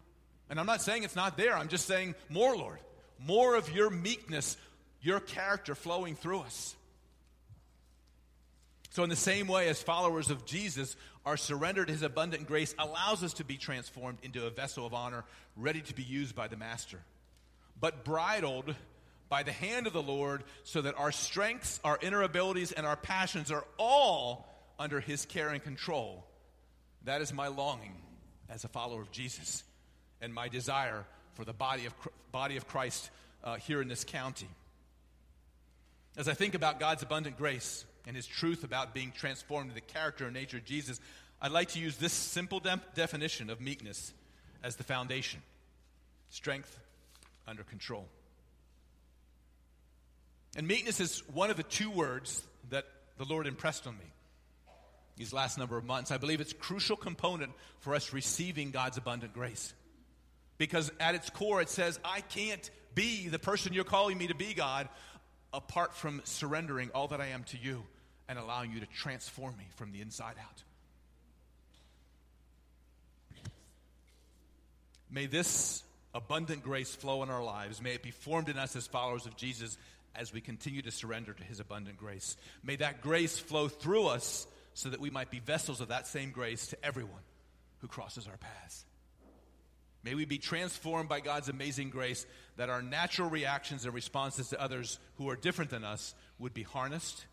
And 0.51 0.59
I'm 0.59 0.67
not 0.67 0.83
saying 0.83 1.05
it's 1.05 1.17
not 1.17 1.37
there, 1.37 1.57
I'm 1.57 1.69
just 1.69 1.87
saying 1.87 2.15
more, 2.29 2.57
Lord. 2.57 2.79
More 3.19 3.55
of 3.55 3.71
your 3.71 3.91
meekness, 3.91 4.57
your 5.01 5.21
character 5.21 5.75
flowing 5.75 6.17
through 6.17 6.41
us. 6.41 6.75
So, 8.91 9.03
in 9.03 9.11
the 9.11 9.17
same 9.17 9.49
way 9.49 9.69
as 9.69 9.83
followers 9.83 10.31
of 10.31 10.45
Jesus, 10.45 10.95
are 11.27 11.37
surrendered, 11.37 11.89
his 11.89 12.03
abundant 12.03 12.47
grace 12.47 12.75
allows 12.79 13.25
us 13.25 13.35
to 13.35 13.45
be 13.45 13.57
transformed 13.57 14.19
into 14.23 14.47
a 14.47 14.51
vessel 14.51 14.87
of 14.87 14.93
honor, 14.93 15.25
ready 15.57 15.81
to 15.81 15.95
be 15.95 16.03
used 16.03 16.35
by 16.35 16.49
the 16.49 16.57
Master, 16.57 17.01
but 17.81 18.05
bridled 18.05 18.75
by 19.29 19.43
the 19.43 19.53
hand 19.53 19.87
of 19.87 19.93
the 19.93 20.03
Lord, 20.03 20.45
so 20.65 20.83
that 20.83 20.99
our 20.99 21.13
strengths, 21.13 21.81
our 21.83 21.99
inner 22.03 22.23
abilities, 22.23 22.73
and 22.73 22.87
our 22.87 22.97
passions 22.97 23.51
are 23.51 23.65
all 23.79 24.47
under 24.79 25.01
his 25.01 25.25
care 25.27 25.51
and 25.51 25.63
control. 25.63 26.25
That 27.05 27.21
is 27.21 27.33
my 27.33 27.49
longing 27.49 27.95
as 28.49 28.65
a 28.65 28.69
follower 28.69 29.03
of 29.03 29.11
Jesus 29.11 29.63
and 30.21 30.33
my 30.33 30.49
desire 30.49 31.05
for 31.35 31.45
the 31.45 31.53
body 31.53 31.87
of, 31.87 31.95
body 32.33 32.57
of 32.57 32.67
Christ 32.67 33.11
uh, 33.43 33.57
here 33.57 33.83
in 33.83 33.89
this 33.89 34.05
county. 34.05 34.49
As 36.17 36.29
I 36.29 36.35
think 36.35 36.55
about 36.55 36.81
God's 36.81 37.03
abundant 37.03 37.37
grace, 37.37 37.85
and 38.07 38.17
his 38.17 38.27
truth 38.27 38.65
about 38.65 38.95
being 38.95 39.13
transformed 39.13 39.71
in 39.71 39.75
the 39.75 39.81
character 39.81 40.25
and 40.25 40.35
nature 40.35 40.59
of 40.59 40.65
Jesus, 40.65 41.01
I'd 41.41 41.53
like 41.53 41.71
to 41.71 41.79
use 41.79 41.97
this 41.97 42.13
simple 42.13 42.61
de- 42.61 42.81
definition 42.95 43.51
of 43.51 43.61
meekness 43.61 44.13
as 44.63 44.77
the 44.77 44.85
foundation 44.85 45.41
strength 46.31 46.79
under 47.47 47.63
control. 47.63 48.07
And 50.57 50.67
meekness 50.67 51.01
is 51.01 51.23
one 51.33 51.51
of 51.51 51.57
the 51.57 51.63
two 51.63 51.91
words 51.91 52.43
that 52.71 52.87
the 53.19 53.25
Lord 53.25 53.47
impressed 53.47 53.87
on 53.87 53.95
me 53.95 54.05
these 55.16 55.33
last 55.33 55.59
number 55.59 55.77
of 55.77 55.85
months. 55.85 56.11
I 56.11 56.18
believe 56.18 56.40
it's 56.40 56.53
a 56.53 56.57
crucial 56.57 56.96
component 56.96 57.53
for 57.81 57.94
us 57.94 58.12
receiving 58.12 58.70
God's 58.70 58.96
abundant 58.96 59.33
grace. 59.33 59.72
Because 60.59 60.90
at 61.00 61.14
its 61.14 61.31
core, 61.31 61.61
it 61.61 61.68
says, 61.68 61.98
I 62.05 62.20
can't 62.20 62.68
be 62.94 63.29
the 63.29 63.38
person 63.38 63.72
you're 63.72 63.85
calling 63.85 64.18
me 64.18 64.29
to 64.29 64.35
be, 64.35 64.55
God, 64.55 64.88
apart 65.53 65.94
from 65.94 66.20
surrendering 66.24 66.90
all 66.94 67.09
that 67.09 67.20
I 67.20 67.29
am 67.29 67.44
to 67.44 67.59
you 67.59 67.83
and 68.29 68.38
allowing 68.38 68.72
you 68.72 68.81
to 68.81 68.87
transform 68.87 69.57
me 69.57 69.64
from 69.77 69.92
the 69.92 70.00
inside 70.00 70.35
out. 70.40 70.62
May 75.11 75.27
this 75.27 75.83
abundant 76.12 76.62
grace 76.62 76.94
flow 76.94 77.22
in 77.22 77.31
our 77.31 77.42
lives. 77.42 77.83
May 77.83 77.94
it 77.94 78.03
be 78.03 78.11
formed 78.11 78.48
in 78.48 78.57
us 78.57 78.74
as 78.77 78.87
followers 78.87 79.27
of 79.27 79.37
Jesus 79.37 79.77
as 80.16 80.33
we 80.33 80.40
continue 80.40 80.83
to 80.83 80.90
surrender 80.90 81.33
to 81.33 81.44
his 81.44 81.61
abundant 81.61 81.96
grace. 81.96 82.37
May 82.62 82.77
that 82.77 83.00
grace 83.00 83.38
flow 83.38 83.68
through 83.68 84.07
us 84.07 84.46
so 84.75 84.91
that 84.91 85.01
we 85.01 85.11
might 85.11 85.31
be 85.31 85.39
vessels 85.39 85.81
of 85.81 85.89
that 85.89 86.07
same 86.07 86.31
grace 86.31 86.67
to 86.69 86.85
everyone 86.85 87.23
who 87.79 87.89
crosses 87.89 88.27
our 88.27 88.37
paths. 88.37 88.85
May 90.03 90.15
we 90.15 90.27
be 90.27 90.39
transformed 90.39 91.09
by 91.09 91.21
God's 91.21 91.49
amazing 91.49 91.89
grace 91.89 92.27
that 92.57 92.69
our 92.69 92.83
natural 92.83 93.31
reactions 93.31 93.87
and 93.87 93.95
responses 93.95 94.51
to 94.51 94.61
others 94.61 94.99
who 95.17 95.31
are 95.31 95.37
different 95.37 95.71
than 95.71 95.83
us 95.85 96.15
would 96.39 96.53
be 96.53 96.63
harnessed 96.63 97.25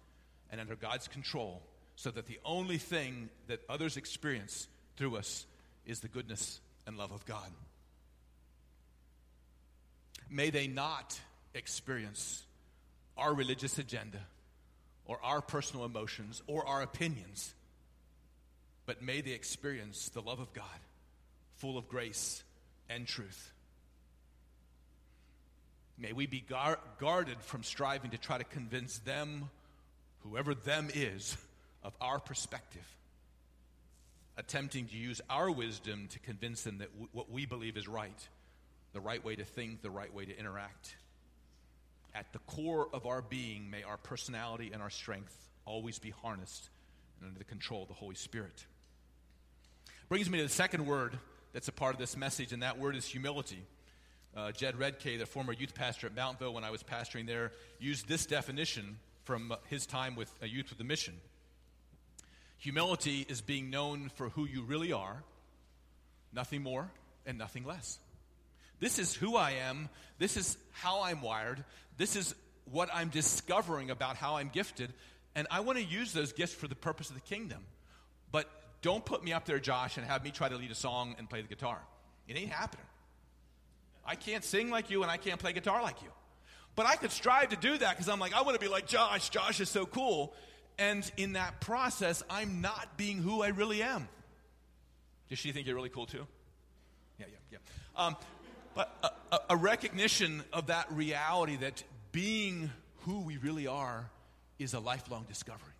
and 0.51 0.61
under 0.61 0.75
God's 0.75 1.07
control 1.09 1.61
so 1.95 2.11
that 2.11 2.27
the 2.27 2.39
only 2.45 2.77
thing 2.77 3.29
that 3.47 3.59
others 3.67 3.97
experience 3.97 4.67
through 4.95 5.17
us 5.17 5.45
is 5.85 5.99
the 5.99 6.07
goodness 6.07 6.61
and 6.87 6.97
love 6.97 7.11
of 7.11 7.25
God. 7.25 7.51
May 10.29 10.49
they 10.49 10.67
not 10.67 11.19
experience 11.53 12.43
our 13.17 13.33
religious 13.33 13.77
agenda 13.77 14.19
or 15.11 15.19
our 15.25 15.41
personal 15.41 15.83
emotions 15.83 16.41
or 16.47 16.65
our 16.65 16.81
opinions, 16.81 17.53
but 18.85 19.01
may 19.01 19.19
they 19.19 19.31
experience 19.31 20.07
the 20.07 20.21
love 20.21 20.39
of 20.39 20.53
God, 20.53 20.63
full 21.57 21.77
of 21.77 21.89
grace 21.89 22.41
and 22.89 23.05
truth. 23.05 23.51
May 25.97 26.13
we 26.13 26.27
be 26.27 26.39
gar- 26.39 26.79
guarded 26.97 27.41
from 27.41 27.61
striving 27.63 28.11
to 28.11 28.17
try 28.17 28.37
to 28.37 28.45
convince 28.45 28.99
them 28.99 29.49
whoever 30.23 30.55
them 30.55 30.87
is, 30.93 31.35
of 31.83 31.93
our 31.99 32.19
perspective, 32.19 32.87
attempting 34.37 34.85
to 34.85 34.95
use 34.95 35.19
our 35.29 35.51
wisdom 35.51 36.07
to 36.11 36.19
convince 36.19 36.61
them 36.61 36.77
that 36.77 36.89
w- 36.93 37.09
what 37.11 37.29
we 37.29 37.45
believe 37.45 37.75
is 37.75 37.85
right, 37.85 38.29
the 38.93 39.01
right 39.01 39.25
way 39.25 39.35
to 39.35 39.43
think, 39.43 39.81
the 39.81 39.89
right 39.89 40.13
way 40.13 40.23
to 40.23 40.39
interact. 40.39 40.95
At 42.13 42.33
the 42.33 42.39
core 42.39 42.87
of 42.93 43.05
our 43.05 43.21
being, 43.21 43.69
may 43.69 43.83
our 43.83 43.97
personality 43.97 44.71
and 44.73 44.81
our 44.81 44.89
strength 44.89 45.35
always 45.65 45.99
be 45.99 46.09
harnessed 46.09 46.69
and 47.19 47.27
under 47.27 47.39
the 47.39 47.45
control 47.45 47.83
of 47.83 47.87
the 47.87 47.93
Holy 47.93 48.15
Spirit. 48.15 48.65
Brings 50.09 50.29
me 50.29 50.39
to 50.39 50.43
the 50.43 50.49
second 50.49 50.85
word 50.85 51.17
that's 51.53 51.69
a 51.69 51.71
part 51.71 51.93
of 51.93 51.99
this 51.99 52.17
message, 52.17 52.51
and 52.51 52.63
that 52.63 52.77
word 52.77 52.95
is 52.95 53.05
humility. 53.05 53.63
Uh, 54.35 54.51
Jed 54.51 54.75
Redkay, 54.75 55.19
the 55.19 55.25
former 55.25 55.53
youth 55.53 55.73
pastor 55.73 56.07
at 56.07 56.15
Mountville 56.15 56.53
when 56.53 56.63
I 56.63 56.71
was 56.71 56.83
pastoring 56.83 57.27
there, 57.27 57.51
used 57.79 58.07
this 58.07 58.25
definition 58.25 58.97
from 59.23 59.53
his 59.67 59.85
time 59.85 60.15
with 60.15 60.33
a 60.41 60.47
youth 60.47 60.69
with 60.69 60.79
a 60.79 60.83
mission. 60.83 61.13
Humility 62.57 63.25
is 63.27 63.41
being 63.41 63.69
known 63.69 64.09
for 64.15 64.29
who 64.29 64.45
you 64.45 64.63
really 64.63 64.91
are, 64.91 65.23
nothing 66.33 66.61
more 66.61 66.91
and 67.25 67.37
nothing 67.37 67.65
less. 67.65 67.99
This 68.79 68.99
is 68.99 69.13
who 69.13 69.35
I 69.35 69.51
am. 69.51 69.89
This 70.17 70.37
is 70.37 70.57
how 70.71 71.03
I'm 71.03 71.21
wired. 71.21 71.63
This 72.01 72.15
is 72.15 72.33
what 72.71 72.89
I'm 72.91 73.09
discovering 73.09 73.91
about 73.91 74.15
how 74.15 74.37
I'm 74.37 74.49
gifted. 74.49 74.91
And 75.35 75.45
I 75.51 75.59
want 75.59 75.77
to 75.77 75.83
use 75.83 76.13
those 76.13 76.33
gifts 76.33 76.51
for 76.51 76.67
the 76.67 76.73
purpose 76.73 77.09
of 77.09 77.15
the 77.15 77.21
kingdom. 77.21 77.63
But 78.31 78.49
don't 78.81 79.05
put 79.05 79.23
me 79.23 79.33
up 79.33 79.45
there, 79.45 79.59
Josh, 79.59 79.97
and 79.97 80.07
have 80.07 80.23
me 80.23 80.31
try 80.31 80.49
to 80.49 80.55
lead 80.55 80.71
a 80.71 80.75
song 80.75 81.13
and 81.19 81.29
play 81.29 81.43
the 81.43 81.47
guitar. 81.47 81.77
It 82.27 82.35
ain't 82.35 82.49
happening. 82.49 82.87
I 84.03 84.15
can't 84.15 84.43
sing 84.43 84.71
like 84.71 84.89
you, 84.89 85.03
and 85.03 85.11
I 85.11 85.17
can't 85.17 85.39
play 85.39 85.53
guitar 85.53 85.83
like 85.83 86.01
you. 86.01 86.07
But 86.75 86.87
I 86.87 86.95
could 86.95 87.11
strive 87.11 87.49
to 87.49 87.55
do 87.55 87.77
that 87.77 87.91
because 87.91 88.09
I'm 88.09 88.17
like, 88.17 88.33
I 88.33 88.41
want 88.41 88.55
to 88.55 88.59
be 88.59 88.67
like 88.67 88.87
Josh. 88.87 89.29
Josh 89.29 89.59
is 89.59 89.69
so 89.69 89.85
cool. 89.85 90.33
And 90.79 91.09
in 91.17 91.33
that 91.33 91.61
process, 91.61 92.23
I'm 92.31 92.61
not 92.61 92.97
being 92.97 93.19
who 93.19 93.43
I 93.43 93.49
really 93.49 93.83
am. 93.83 94.07
Does 95.29 95.37
she 95.37 95.51
think 95.51 95.67
you're 95.67 95.75
really 95.75 95.89
cool 95.89 96.07
too? 96.07 96.25
Yeah, 97.19 97.27
yeah, 97.29 97.59
yeah. 97.59 98.03
Um, 98.03 98.15
but 98.73 98.91
a, 99.03 99.35
a, 99.35 99.39
a 99.51 99.55
recognition 99.55 100.43
of 100.53 100.67
that 100.67 100.91
reality 100.91 101.57
that 101.57 101.83
being 102.11 102.69
who 103.05 103.21
we 103.21 103.37
really 103.37 103.67
are 103.67 104.09
is 104.59 104.73
a 104.73 104.79
lifelong 104.79 105.25
discovery. 105.27 105.73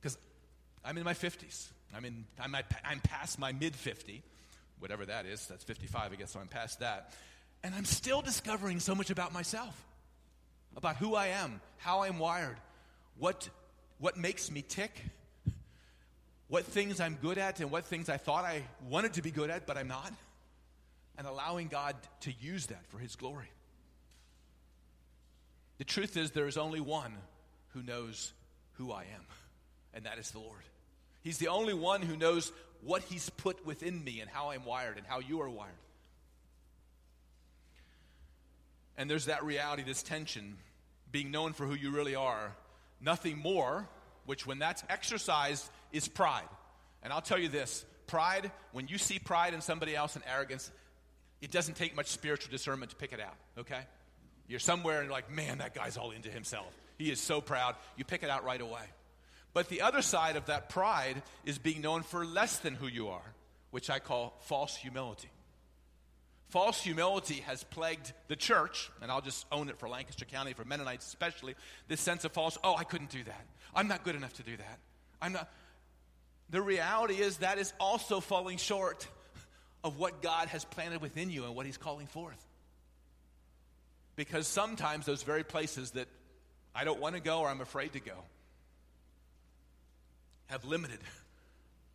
Because 0.00 0.18
I'm 0.84 0.96
in 0.98 1.04
my 1.04 1.14
50s. 1.14 1.68
I'm, 1.94 2.04
in, 2.04 2.24
I'm, 2.40 2.54
I'm 2.84 3.00
past 3.00 3.38
my 3.38 3.52
mid 3.52 3.74
50, 3.74 4.22
whatever 4.78 5.06
that 5.06 5.26
is. 5.26 5.46
That's 5.46 5.64
55, 5.64 6.12
I 6.12 6.16
guess, 6.16 6.30
so 6.32 6.40
I'm 6.40 6.48
past 6.48 6.80
that. 6.80 7.12
And 7.62 7.74
I'm 7.74 7.84
still 7.84 8.22
discovering 8.22 8.80
so 8.80 8.94
much 8.94 9.10
about 9.10 9.32
myself, 9.32 9.84
about 10.76 10.96
who 10.96 11.14
I 11.14 11.28
am, 11.28 11.60
how 11.78 12.02
I'm 12.02 12.18
wired, 12.18 12.56
what, 13.18 13.48
what 13.98 14.16
makes 14.16 14.50
me 14.50 14.62
tick, 14.66 15.02
what 16.48 16.64
things 16.64 17.00
I'm 17.00 17.18
good 17.20 17.38
at, 17.38 17.60
and 17.60 17.70
what 17.70 17.84
things 17.84 18.08
I 18.08 18.16
thought 18.16 18.44
I 18.44 18.62
wanted 18.88 19.14
to 19.14 19.22
be 19.22 19.30
good 19.30 19.50
at, 19.50 19.66
but 19.66 19.76
I'm 19.76 19.88
not. 19.88 20.12
And 21.16 21.26
allowing 21.26 21.66
God 21.66 21.96
to 22.20 22.32
use 22.40 22.66
that 22.66 22.86
for 22.90 22.98
His 22.98 23.16
glory. 23.16 23.50
The 25.78 25.84
truth 25.84 26.16
is, 26.16 26.32
there 26.32 26.48
is 26.48 26.58
only 26.58 26.80
one 26.80 27.14
who 27.68 27.82
knows 27.82 28.32
who 28.74 28.92
I 28.92 29.02
am, 29.02 29.24
and 29.94 30.04
that 30.04 30.18
is 30.18 30.30
the 30.32 30.40
Lord. 30.40 30.62
He's 31.22 31.38
the 31.38 31.48
only 31.48 31.74
one 31.74 32.02
who 32.02 32.16
knows 32.16 32.52
what 32.82 33.02
He's 33.02 33.30
put 33.30 33.64
within 33.64 34.02
me 34.02 34.20
and 34.20 34.30
how 34.30 34.50
I'm 34.50 34.64
wired 34.64 34.96
and 34.98 35.06
how 35.06 35.20
you 35.20 35.40
are 35.40 35.50
wired. 35.50 35.72
And 38.96 39.08
there's 39.08 39.26
that 39.26 39.44
reality, 39.44 39.84
this 39.84 40.02
tension, 40.02 40.56
being 41.12 41.30
known 41.30 41.52
for 41.52 41.66
who 41.66 41.74
you 41.74 41.90
really 41.90 42.16
are. 42.16 42.54
Nothing 43.00 43.38
more, 43.38 43.88
which 44.26 44.46
when 44.46 44.58
that's 44.58 44.82
exercised, 44.88 45.68
is 45.92 46.08
pride. 46.08 46.48
And 47.02 47.12
I'll 47.12 47.22
tell 47.22 47.38
you 47.38 47.48
this 47.48 47.84
pride, 48.08 48.50
when 48.72 48.88
you 48.88 48.98
see 48.98 49.20
pride 49.20 49.54
in 49.54 49.60
somebody 49.60 49.94
else 49.94 50.16
and 50.16 50.24
arrogance, 50.28 50.70
it 51.40 51.52
doesn't 51.52 51.76
take 51.76 51.94
much 51.94 52.08
spiritual 52.08 52.50
discernment 52.50 52.90
to 52.90 52.96
pick 52.96 53.12
it 53.12 53.20
out, 53.20 53.36
okay? 53.56 53.82
You're 54.48 54.60
somewhere 54.60 54.98
and 54.98 55.06
you're 55.06 55.12
like, 55.12 55.30
man, 55.30 55.58
that 55.58 55.74
guy's 55.74 55.96
all 55.96 56.10
into 56.10 56.30
himself. 56.30 56.74
He 56.96 57.10
is 57.10 57.20
so 57.20 57.40
proud. 57.40 57.76
You 57.96 58.04
pick 58.04 58.22
it 58.22 58.30
out 58.30 58.44
right 58.44 58.60
away. 58.60 58.82
But 59.52 59.68
the 59.68 59.82
other 59.82 60.02
side 60.02 60.36
of 60.36 60.46
that 60.46 60.68
pride 60.68 61.22
is 61.44 61.58
being 61.58 61.80
known 61.80 62.02
for 62.02 62.24
less 62.24 62.58
than 62.58 62.74
who 62.74 62.86
you 62.86 63.08
are, 63.08 63.34
which 63.70 63.90
I 63.90 63.98
call 63.98 64.38
false 64.42 64.76
humility. 64.76 65.30
False 66.48 66.82
humility 66.82 67.42
has 67.46 67.62
plagued 67.64 68.12
the 68.28 68.36
church, 68.36 68.90
and 69.02 69.10
I'll 69.10 69.20
just 69.20 69.44
own 69.52 69.68
it 69.68 69.78
for 69.78 69.88
Lancaster 69.88 70.24
County, 70.24 70.54
for 70.54 70.64
Mennonites 70.64 71.06
especially. 71.06 71.54
This 71.88 72.00
sense 72.00 72.24
of 72.24 72.32
false, 72.32 72.56
oh, 72.64 72.74
I 72.74 72.84
couldn't 72.84 73.10
do 73.10 73.22
that. 73.24 73.46
I'm 73.74 73.86
not 73.86 74.02
good 74.02 74.14
enough 74.14 74.32
to 74.34 74.42
do 74.42 74.56
that. 74.56 74.78
I'm 75.20 75.34
not. 75.34 75.50
The 76.50 76.62
reality 76.62 77.14
is 77.14 77.38
that 77.38 77.58
is 77.58 77.74
also 77.78 78.20
falling 78.20 78.56
short 78.56 79.06
of 79.84 79.98
what 79.98 80.22
God 80.22 80.48
has 80.48 80.64
planted 80.64 81.02
within 81.02 81.28
you 81.28 81.44
and 81.44 81.54
what 81.54 81.66
He's 81.66 81.76
calling 81.76 82.06
forth. 82.06 82.42
Because 84.18 84.48
sometimes 84.48 85.06
those 85.06 85.22
very 85.22 85.44
places 85.44 85.92
that 85.92 86.08
I 86.74 86.82
don't 86.82 86.98
want 86.98 87.14
to 87.14 87.20
go 87.20 87.38
or 87.38 87.48
I'm 87.48 87.60
afraid 87.60 87.92
to 87.92 88.00
go 88.00 88.16
have 90.48 90.64
limited 90.64 90.98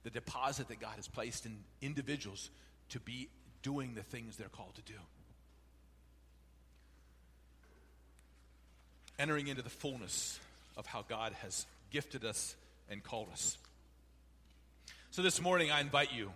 the 0.03 0.09
deposit 0.09 0.69
that 0.69 0.79
God 0.79 0.93
has 0.95 1.05
placed 1.05 1.45
in 1.45 1.57
individuals 1.81 2.49
to 2.91 3.01
be 3.01 3.27
doing 3.61 3.93
the 3.93 4.03
things 4.03 4.37
they're 4.37 4.47
called 4.47 4.73
to 4.75 4.81
do. 4.83 4.97
Entering 9.19 9.47
into 9.47 9.61
the 9.61 9.69
fullness 9.69 10.39
of 10.77 10.85
how 10.85 11.03
God 11.05 11.33
has 11.41 11.65
gifted 11.91 12.23
us 12.23 12.55
and 12.89 13.03
called 13.03 13.27
us. 13.33 13.57
So 15.11 15.21
this 15.21 15.41
morning, 15.41 15.71
I 15.71 15.81
invite 15.81 16.13
you 16.13 16.31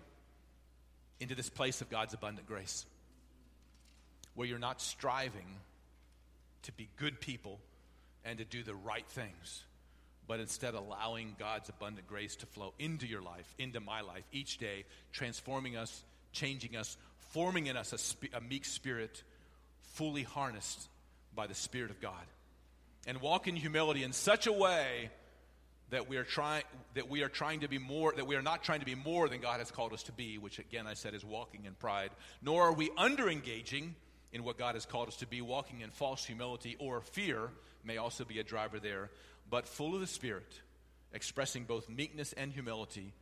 into 1.21 1.33
this 1.33 1.49
place 1.49 1.79
of 1.79 1.89
God's 1.89 2.13
abundant 2.13 2.45
grace 2.45 2.85
where 4.35 4.45
you're 4.45 4.59
not 4.59 4.81
striving 4.81 5.45
to 6.67 6.71
be 6.73 6.89
good 6.97 7.19
people 7.19 7.59
and 8.23 8.37
to 8.37 8.45
do 8.45 8.61
the 8.61 8.75
right 8.75 9.07
things, 9.07 9.63
but 10.27 10.39
instead 10.39 10.73
allowing 10.73 11.35
God's 11.39 11.69
abundant 11.69 12.07
grace 12.07 12.35
to 12.37 12.45
flow 12.45 12.73
into 12.77 13.07
your 13.07 13.21
life, 13.21 13.53
into 13.57 13.79
my 13.79 14.01
life 14.01 14.23
each 14.33 14.57
day, 14.57 14.83
transforming 15.13 15.77
us, 15.77 16.03
changing 16.33 16.75
us, 16.75 16.97
forming 17.31 17.67
in 17.67 17.77
us 17.77 17.93
a, 17.93 17.97
spe- 17.97 18.33
a 18.33 18.41
meek 18.41 18.65
spirit, 18.65 19.23
fully 19.93 20.23
harnessed 20.23 20.89
by 21.33 21.47
the 21.47 21.55
Spirit 21.55 21.89
of 21.89 22.01
God. 22.01 22.25
And 23.07 23.21
walk 23.21 23.47
in 23.47 23.55
humility 23.55 24.03
in 24.03 24.11
such 24.11 24.45
a 24.45 24.51
way 24.51 25.09
that 25.91 26.09
we 26.09 26.17
are 26.17 26.25
trying 26.25 26.63
that 26.95 27.09
we 27.09 27.23
are 27.23 27.29
trying 27.29 27.61
to 27.61 27.69
be 27.69 27.77
more 27.77 28.11
that 28.13 28.27
we 28.27 28.35
are 28.35 28.41
not 28.41 28.61
trying 28.61 28.81
to 28.81 28.85
be 28.85 28.95
more 28.95 29.29
than 29.29 29.39
God 29.39 29.59
has 29.59 29.71
called 29.71 29.93
us 29.93 30.03
to 30.03 30.11
be, 30.11 30.37
which 30.37 30.59
again 30.59 30.85
I 30.85 30.95
said 30.95 31.13
is 31.13 31.23
walking 31.23 31.63
in 31.63 31.75
pride, 31.75 32.09
nor 32.41 32.63
are 32.63 32.73
we 32.73 32.89
under 32.97 33.29
engaging 33.29 33.95
in 34.31 34.43
what 34.43 34.57
God 34.57 34.75
has 34.75 34.85
called 34.85 35.07
us 35.07 35.17
to 35.17 35.27
be, 35.27 35.41
walking 35.41 35.81
in 35.81 35.89
false 35.89 36.25
humility 36.25 36.75
or 36.79 37.01
fear 37.01 37.49
may 37.83 37.97
also 37.97 38.25
be 38.25 38.39
a 38.39 38.43
driver 38.43 38.79
there, 38.79 39.09
but 39.49 39.67
full 39.67 39.95
of 39.95 40.01
the 40.01 40.07
Spirit, 40.07 40.61
expressing 41.13 41.63
both 41.63 41.89
meekness 41.89 42.33
and 42.33 42.51
humility, 42.51 43.13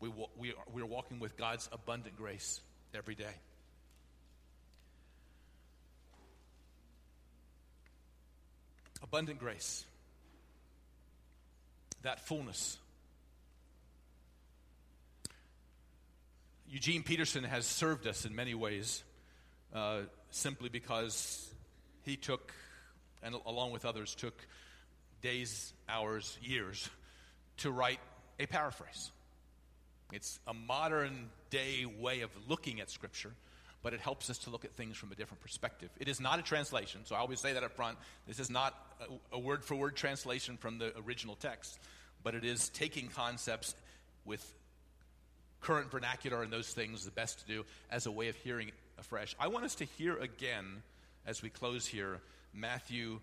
we, 0.00 0.10
we, 0.36 0.50
are, 0.50 0.54
we 0.72 0.82
are 0.82 0.86
walking 0.86 1.18
with 1.18 1.36
God's 1.36 1.68
abundant 1.72 2.16
grace 2.16 2.60
every 2.94 3.14
day. 3.14 3.24
Abundant 9.02 9.38
grace 9.38 9.84
that 12.02 12.20
fullness. 12.20 12.78
Eugene 16.68 17.02
Peterson 17.02 17.44
has 17.44 17.66
served 17.66 18.06
us 18.06 18.24
in 18.24 18.34
many 18.34 18.54
ways 18.54 19.02
uh, 19.74 20.00
simply 20.30 20.68
because 20.68 21.48
he 22.04 22.16
took, 22.16 22.52
and 23.22 23.34
along 23.46 23.72
with 23.72 23.84
others, 23.84 24.14
took 24.14 24.34
days, 25.22 25.72
hours, 25.88 26.38
years 26.42 26.88
to 27.58 27.70
write 27.70 28.00
a 28.38 28.46
paraphrase. 28.46 29.10
It's 30.12 30.38
a 30.46 30.54
modern 30.54 31.28
day 31.50 31.84
way 31.84 32.20
of 32.20 32.30
looking 32.48 32.80
at 32.80 32.90
Scripture, 32.90 33.32
but 33.82 33.92
it 33.92 34.00
helps 34.00 34.30
us 34.30 34.38
to 34.38 34.50
look 34.50 34.64
at 34.64 34.72
things 34.72 34.96
from 34.96 35.12
a 35.12 35.14
different 35.14 35.40
perspective. 35.42 35.90
It 35.98 36.08
is 36.08 36.20
not 36.20 36.38
a 36.38 36.42
translation, 36.42 37.02
so 37.04 37.14
I 37.14 37.18
always 37.18 37.40
say 37.40 37.52
that 37.52 37.62
up 37.62 37.72
front. 37.72 37.98
This 38.26 38.38
is 38.38 38.50
not 38.50 38.74
a 39.32 39.38
word 39.38 39.64
for 39.64 39.74
word 39.74 39.96
translation 39.96 40.56
from 40.56 40.78
the 40.78 40.92
original 40.98 41.36
text, 41.36 41.78
but 42.22 42.34
it 42.34 42.44
is 42.44 42.68
taking 42.70 43.08
concepts 43.08 43.74
with 44.24 44.52
current 45.60 45.90
vernacular 45.90 46.42
and 46.42 46.52
those 46.52 46.68
things, 46.68 47.04
the 47.04 47.10
best 47.10 47.40
to 47.40 47.46
do, 47.46 47.64
as 47.90 48.06
a 48.06 48.10
way 48.10 48.28
of 48.28 48.36
hearing 48.36 48.70
afresh. 48.98 49.34
I 49.38 49.48
want 49.48 49.64
us 49.64 49.76
to 49.76 49.84
hear 49.84 50.16
again, 50.16 50.82
as 51.26 51.42
we 51.42 51.50
close 51.50 51.86
here, 51.86 52.20
Matthew 52.52 53.20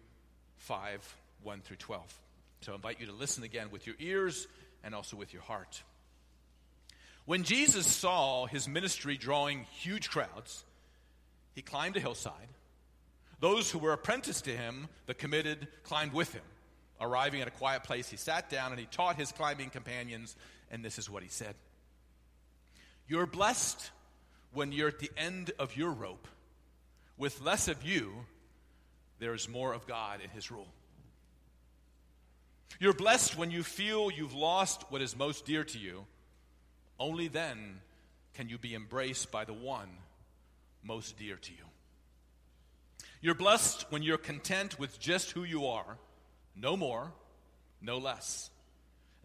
5 0.57 1.15
1 1.43 1.61
through 1.61 1.77
12. 1.77 2.21
So 2.61 2.71
I 2.71 2.75
invite 2.75 2.99
you 2.99 3.05
to 3.07 3.13
listen 3.13 3.43
again 3.43 3.67
with 3.71 3.85
your 3.85 3.95
ears 3.99 4.47
and 4.83 4.95
also 4.95 5.15
with 5.15 5.33
your 5.33 5.43
heart. 5.43 5.83
When 7.25 7.43
Jesus 7.43 7.85
saw 7.85 8.45
his 8.45 8.67
ministry 8.67 9.17
drawing 9.17 9.65
huge 9.79 10.09
crowds, 10.09 10.63
he 11.53 11.61
climbed 11.61 11.97
a 11.97 11.99
hillside. 11.99 12.47
Those 13.39 13.69
who 13.69 13.79
were 13.79 13.93
apprenticed 13.93 14.45
to 14.45 14.55
him, 14.55 14.87
the 15.05 15.13
committed, 15.13 15.67
climbed 15.83 16.13
with 16.13 16.33
him. 16.33 16.43
Arriving 17.01 17.41
at 17.41 17.47
a 17.47 17.51
quiet 17.51 17.83
place, 17.83 18.09
he 18.09 18.17
sat 18.17 18.49
down 18.49 18.71
and 18.71 18.79
he 18.79 18.85
taught 18.85 19.17
his 19.17 19.31
climbing 19.31 19.69
companions, 19.69 20.35
and 20.71 20.83
this 20.83 20.97
is 20.97 21.09
what 21.09 21.23
he 21.23 21.29
said 21.29 21.55
You're 23.07 23.25
blessed 23.25 23.91
when 24.55 24.71
you're 24.71 24.87
at 24.87 24.99
the 24.99 25.11
end 25.17 25.51
of 25.59 25.75
your 25.75 25.91
rope. 25.91 26.27
With 27.17 27.41
less 27.41 27.67
of 27.67 27.83
you, 27.83 28.11
there 29.19 29.33
is 29.33 29.47
more 29.47 29.73
of 29.73 29.87
God 29.87 30.19
in 30.21 30.29
his 30.29 30.51
rule. 30.51 30.67
You're 32.79 32.93
blessed 32.93 33.37
when 33.37 33.51
you 33.51 33.63
feel 33.63 34.11
you've 34.11 34.33
lost 34.33 34.83
what 34.89 35.01
is 35.01 35.15
most 35.15 35.45
dear 35.45 35.63
to 35.63 35.77
you. 35.77 36.05
Only 36.99 37.27
then 37.27 37.79
can 38.33 38.49
you 38.49 38.57
be 38.57 38.75
embraced 38.75 39.31
by 39.31 39.45
the 39.45 39.53
one 39.53 39.89
most 40.83 41.17
dear 41.17 41.35
to 41.35 41.51
you. 41.51 41.57
You're 43.21 43.35
blessed 43.35 43.85
when 43.91 44.03
you're 44.03 44.17
content 44.17 44.77
with 44.77 44.99
just 44.99 45.31
who 45.31 45.43
you 45.43 45.67
are, 45.67 45.97
no 46.55 46.77
more, 46.77 47.11
no 47.81 47.97
less. 47.97 48.49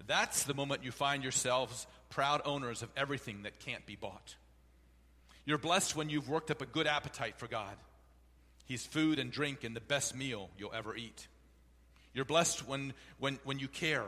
That's 0.07 0.45
the 0.45 0.55
moment 0.55 0.85
you 0.85 0.91
find 0.91 1.23
yourselves 1.23 1.87
proud 2.09 2.41
owners 2.45 2.83
of 2.83 2.89
everything 2.97 3.43
that 3.43 3.61
can't 3.61 3.85
be 3.85 3.97
bought. 3.97 4.37
You're 5.51 5.59
blessed 5.59 5.97
when 5.97 6.11
you've 6.11 6.29
worked 6.29 6.53
up 6.53 6.63
a 6.63 6.65
good 6.65 6.87
appetite 6.87 7.35
for 7.37 7.49
God. 7.49 7.75
He's 8.67 8.87
food 8.87 9.19
and 9.19 9.33
drink 9.33 9.65
and 9.65 9.75
the 9.75 9.81
best 9.81 10.15
meal 10.15 10.49
you'll 10.57 10.73
ever 10.73 10.95
eat. 10.95 11.27
You're 12.15 12.25
blessed 12.25 12.69
when, 12.69 12.95
when, 13.19 13.41
when 13.43 13.59
you 13.59 13.67
care. 13.67 14.05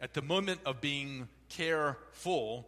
At 0.00 0.14
the 0.14 0.22
moment 0.22 0.60
of 0.64 0.80
being 0.80 1.26
careful, 1.48 2.64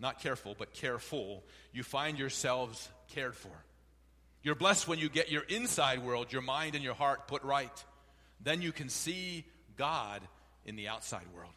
not 0.00 0.20
careful, 0.20 0.56
but 0.58 0.74
careful, 0.74 1.44
you 1.72 1.84
find 1.84 2.18
yourselves 2.18 2.88
cared 3.14 3.36
for. 3.36 3.52
You're 4.42 4.56
blessed 4.56 4.88
when 4.88 4.98
you 4.98 5.08
get 5.08 5.30
your 5.30 5.44
inside 5.44 6.02
world, 6.02 6.32
your 6.32 6.42
mind 6.42 6.74
and 6.74 6.82
your 6.82 6.94
heart 6.94 7.28
put 7.28 7.44
right. 7.44 7.84
Then 8.40 8.60
you 8.60 8.72
can 8.72 8.88
see 8.88 9.44
God 9.76 10.20
in 10.64 10.74
the 10.74 10.88
outside 10.88 11.28
world. 11.32 11.52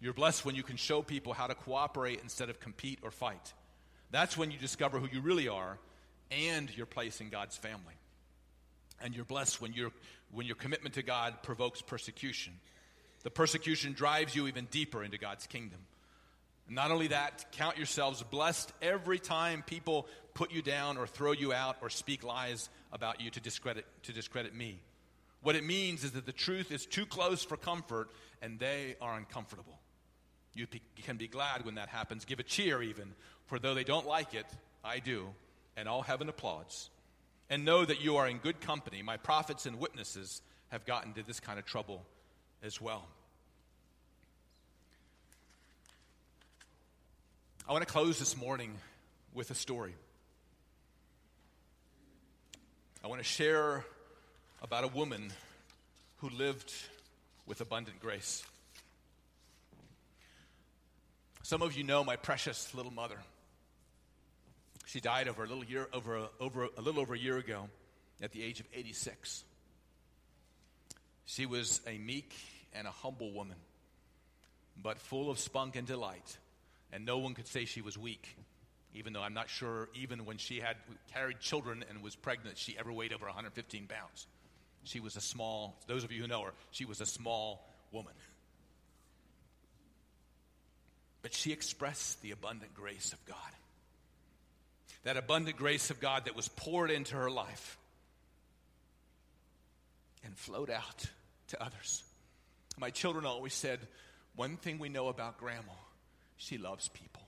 You're 0.00 0.12
blessed 0.12 0.44
when 0.44 0.56
you 0.56 0.64
can 0.64 0.76
show 0.76 1.02
people 1.02 1.34
how 1.34 1.46
to 1.46 1.54
cooperate 1.54 2.18
instead 2.24 2.50
of 2.50 2.58
compete 2.58 2.98
or 3.04 3.12
fight. 3.12 3.52
That's 4.10 4.36
when 4.36 4.50
you 4.50 4.58
discover 4.58 4.98
who 4.98 5.08
you 5.12 5.20
really 5.20 5.48
are 5.48 5.78
and 6.30 6.74
your 6.76 6.86
place 6.86 7.20
in 7.20 7.28
God's 7.30 7.56
family. 7.56 7.94
And 9.02 9.14
you're 9.14 9.24
blessed 9.24 9.60
when, 9.60 9.72
you 9.72 9.92
when 10.32 10.46
your 10.46 10.56
commitment 10.56 10.94
to 10.94 11.02
God 11.02 11.42
provokes 11.42 11.82
persecution. 11.82 12.54
The 13.22 13.30
persecution 13.30 13.92
drives 13.92 14.34
you 14.34 14.46
even 14.46 14.66
deeper 14.70 15.02
into 15.02 15.18
God's 15.18 15.46
kingdom. 15.46 15.80
Not 16.68 16.90
only 16.90 17.08
that, 17.08 17.46
count 17.52 17.76
yourselves 17.76 18.22
blessed 18.22 18.72
every 18.80 19.18
time 19.18 19.62
people 19.66 20.06
put 20.32 20.50
you 20.50 20.62
down 20.62 20.96
or 20.96 21.06
throw 21.06 21.32
you 21.32 21.52
out 21.52 21.76
or 21.82 21.90
speak 21.90 22.24
lies 22.24 22.70
about 22.92 23.20
you 23.20 23.30
to 23.30 23.40
discredit, 23.40 23.86
to 24.04 24.12
discredit 24.12 24.54
me. 24.54 24.80
What 25.42 25.56
it 25.56 25.64
means 25.64 26.04
is 26.04 26.12
that 26.12 26.24
the 26.24 26.32
truth 26.32 26.72
is 26.72 26.86
too 26.86 27.04
close 27.04 27.44
for 27.44 27.58
comfort 27.58 28.08
and 28.40 28.58
they 28.58 28.96
are 29.00 29.14
uncomfortable. 29.14 29.78
You 30.54 30.66
can 31.02 31.16
be 31.16 31.26
glad 31.26 31.64
when 31.64 31.74
that 31.74 31.88
happens. 31.88 32.24
Give 32.24 32.38
a 32.38 32.44
cheer, 32.44 32.82
even, 32.82 33.14
for 33.46 33.58
though 33.58 33.74
they 33.74 33.84
don't 33.84 34.06
like 34.06 34.34
it, 34.34 34.46
I 34.84 35.00
do, 35.00 35.28
and 35.76 35.88
all 35.88 36.02
heaven 36.02 36.28
applauds. 36.28 36.90
And 37.50 37.64
know 37.64 37.84
that 37.84 38.02
you 38.02 38.16
are 38.16 38.28
in 38.28 38.38
good 38.38 38.60
company. 38.60 39.02
My 39.02 39.16
prophets 39.16 39.66
and 39.66 39.78
witnesses 39.78 40.40
have 40.68 40.86
gotten 40.86 41.10
into 41.10 41.22
this 41.22 41.40
kind 41.40 41.58
of 41.58 41.66
trouble 41.66 42.04
as 42.62 42.80
well. 42.80 43.06
I 47.68 47.72
want 47.72 47.86
to 47.86 47.92
close 47.92 48.18
this 48.18 48.36
morning 48.36 48.74
with 49.32 49.50
a 49.50 49.54
story. 49.54 49.94
I 53.02 53.08
want 53.08 53.20
to 53.20 53.24
share 53.26 53.84
about 54.62 54.84
a 54.84 54.88
woman 54.88 55.32
who 56.18 56.30
lived 56.30 56.72
with 57.46 57.60
abundant 57.60 58.00
grace. 58.00 58.44
Some 61.44 61.60
of 61.60 61.76
you 61.76 61.84
know 61.84 62.02
my 62.02 62.16
precious 62.16 62.72
little 62.74 62.90
mother. 62.90 63.18
She 64.86 64.98
died 64.98 65.28
over 65.28 65.44
a 65.44 65.46
little 65.46 65.62
year 65.62 65.86
over 65.92 66.16
a, 66.16 66.28
over 66.40 66.68
a 66.74 66.80
little 66.80 67.02
over 67.02 67.12
a 67.12 67.18
year 67.18 67.36
ago 67.36 67.68
at 68.22 68.32
the 68.32 68.42
age 68.42 68.60
of 68.60 68.66
86. 68.72 69.44
She 71.26 71.44
was 71.44 71.82
a 71.86 71.98
meek 71.98 72.34
and 72.72 72.86
a 72.86 72.90
humble 72.90 73.30
woman, 73.30 73.58
but 74.82 74.98
full 74.98 75.30
of 75.30 75.38
spunk 75.38 75.76
and 75.76 75.86
delight 75.86 76.38
and 76.90 77.04
no 77.04 77.18
one 77.18 77.34
could 77.34 77.46
say 77.46 77.66
she 77.66 77.82
was 77.82 77.98
weak, 77.98 78.38
even 78.94 79.12
though 79.12 79.22
I'm 79.22 79.34
not 79.34 79.50
sure, 79.50 79.90
even 79.94 80.24
when 80.24 80.38
she 80.38 80.60
had 80.60 80.76
carried 81.12 81.40
children 81.40 81.84
and 81.90 82.02
was 82.02 82.16
pregnant, 82.16 82.56
she 82.56 82.74
ever 82.78 82.90
weighed 82.90 83.12
over 83.12 83.26
115 83.26 83.86
pounds. 83.86 84.26
She 84.84 84.98
was 84.98 85.14
a 85.16 85.20
small, 85.20 85.76
those 85.88 86.04
of 86.04 86.12
you 86.12 86.22
who 86.22 86.28
know 86.28 86.40
her, 86.40 86.52
she 86.70 86.86
was 86.86 87.02
a 87.02 87.06
small 87.06 87.68
woman. 87.92 88.14
But 91.24 91.32
she 91.32 91.52
expressed 91.52 92.20
the 92.20 92.32
abundant 92.32 92.74
grace 92.74 93.14
of 93.14 93.24
God. 93.24 93.36
That 95.04 95.16
abundant 95.16 95.56
grace 95.56 95.88
of 95.88 95.98
God 95.98 96.26
that 96.26 96.36
was 96.36 96.48
poured 96.48 96.90
into 96.90 97.16
her 97.16 97.30
life 97.30 97.78
and 100.22 100.36
flowed 100.36 100.68
out 100.68 101.06
to 101.48 101.62
others. 101.62 102.04
My 102.78 102.90
children 102.90 103.24
always 103.24 103.54
said, 103.54 103.80
one 104.36 104.58
thing 104.58 104.78
we 104.78 104.90
know 104.90 105.08
about 105.08 105.38
grandma 105.38 105.72
she 106.36 106.58
loves 106.58 106.88
people. 106.88 107.22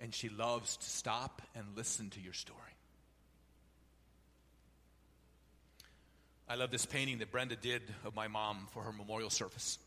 and 0.00 0.14
she 0.14 0.28
loves 0.28 0.76
to 0.76 0.88
stop 0.88 1.42
and 1.54 1.64
listen 1.76 2.10
to 2.10 2.20
your 2.20 2.32
story. 2.32 2.58
I 6.48 6.54
love 6.54 6.70
this 6.70 6.86
painting 6.86 7.18
that 7.18 7.30
Brenda 7.30 7.56
did 7.56 7.82
of 8.04 8.14
my 8.14 8.28
mom 8.28 8.68
for 8.72 8.82
her 8.82 8.92
memorial 8.92 9.30
service. 9.30 9.78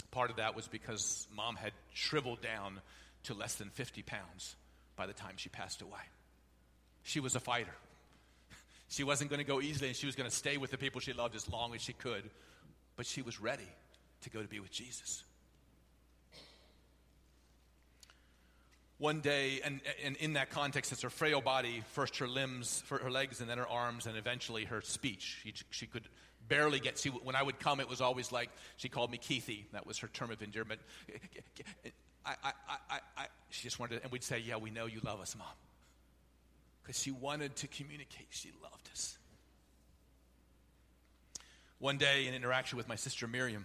Part 0.00 0.30
of 0.30 0.36
that 0.36 0.56
was 0.56 0.66
because 0.68 1.26
mom 1.34 1.56
had 1.56 1.72
shriveled 1.92 2.40
down 2.42 2.80
to 3.24 3.34
less 3.34 3.54
than 3.54 3.70
50 3.70 4.02
pounds 4.02 4.56
by 4.96 5.06
the 5.06 5.12
time 5.12 5.34
she 5.36 5.48
passed 5.48 5.82
away. 5.82 6.00
She 7.02 7.20
was 7.20 7.34
a 7.34 7.40
fighter. 7.40 7.74
She 8.88 9.04
wasn't 9.04 9.30
going 9.30 9.38
to 9.38 9.46
go 9.46 9.60
easily 9.60 9.86
and 9.86 9.96
she 9.96 10.06
was 10.06 10.16
going 10.16 10.28
to 10.28 10.34
stay 10.34 10.56
with 10.56 10.72
the 10.72 10.76
people 10.76 11.00
she 11.00 11.12
loved 11.12 11.36
as 11.36 11.48
long 11.48 11.76
as 11.76 11.80
she 11.80 11.92
could, 11.92 12.28
but 12.96 13.06
she 13.06 13.22
was 13.22 13.40
ready 13.40 13.68
to 14.22 14.30
go 14.30 14.42
to 14.42 14.48
be 14.48 14.58
with 14.58 14.72
Jesus. 14.72 15.22
one 19.00 19.20
day, 19.20 19.60
and, 19.64 19.80
and 20.04 20.14
in 20.16 20.34
that 20.34 20.50
context, 20.50 20.92
it's 20.92 21.02
her 21.02 21.10
frail 21.10 21.40
body, 21.40 21.82
first 21.92 22.18
her 22.18 22.28
limbs, 22.28 22.84
her 22.90 23.10
legs, 23.10 23.40
and 23.40 23.48
then 23.48 23.56
her 23.56 23.66
arms, 23.66 24.06
and 24.06 24.16
eventually 24.16 24.66
her 24.66 24.82
speech. 24.82 25.40
She, 25.42 25.54
she 25.70 25.86
could 25.86 26.04
barely 26.50 26.80
get, 26.80 26.98
see, 26.98 27.08
when 27.08 27.34
I 27.34 27.42
would 27.42 27.58
come, 27.58 27.80
it 27.80 27.88
was 27.88 28.02
always 28.02 28.30
like, 28.30 28.50
she 28.76 28.90
called 28.90 29.10
me 29.10 29.16
Keithy. 29.16 29.64
That 29.72 29.86
was 29.86 29.96
her 29.98 30.08
term 30.08 30.30
of 30.30 30.42
endearment. 30.42 30.82
I, 32.26 32.34
I, 32.44 32.52
I, 32.68 32.98
I, 33.16 33.26
she 33.48 33.62
just 33.62 33.78
wanted 33.78 33.96
to, 33.96 34.02
and 34.02 34.12
we'd 34.12 34.22
say, 34.22 34.38
yeah, 34.38 34.58
we 34.58 34.70
know 34.70 34.84
you 34.84 35.00
love 35.02 35.20
us, 35.20 35.34
Mom. 35.34 35.46
Because 36.82 37.00
she 37.00 37.10
wanted 37.10 37.56
to 37.56 37.68
communicate. 37.68 38.26
She 38.28 38.50
loved 38.62 38.90
us. 38.92 39.16
One 41.78 41.96
day, 41.96 42.26
in 42.26 42.34
interaction 42.34 42.76
with 42.76 42.88
my 42.88 42.96
sister 42.96 43.26
Miriam, 43.26 43.64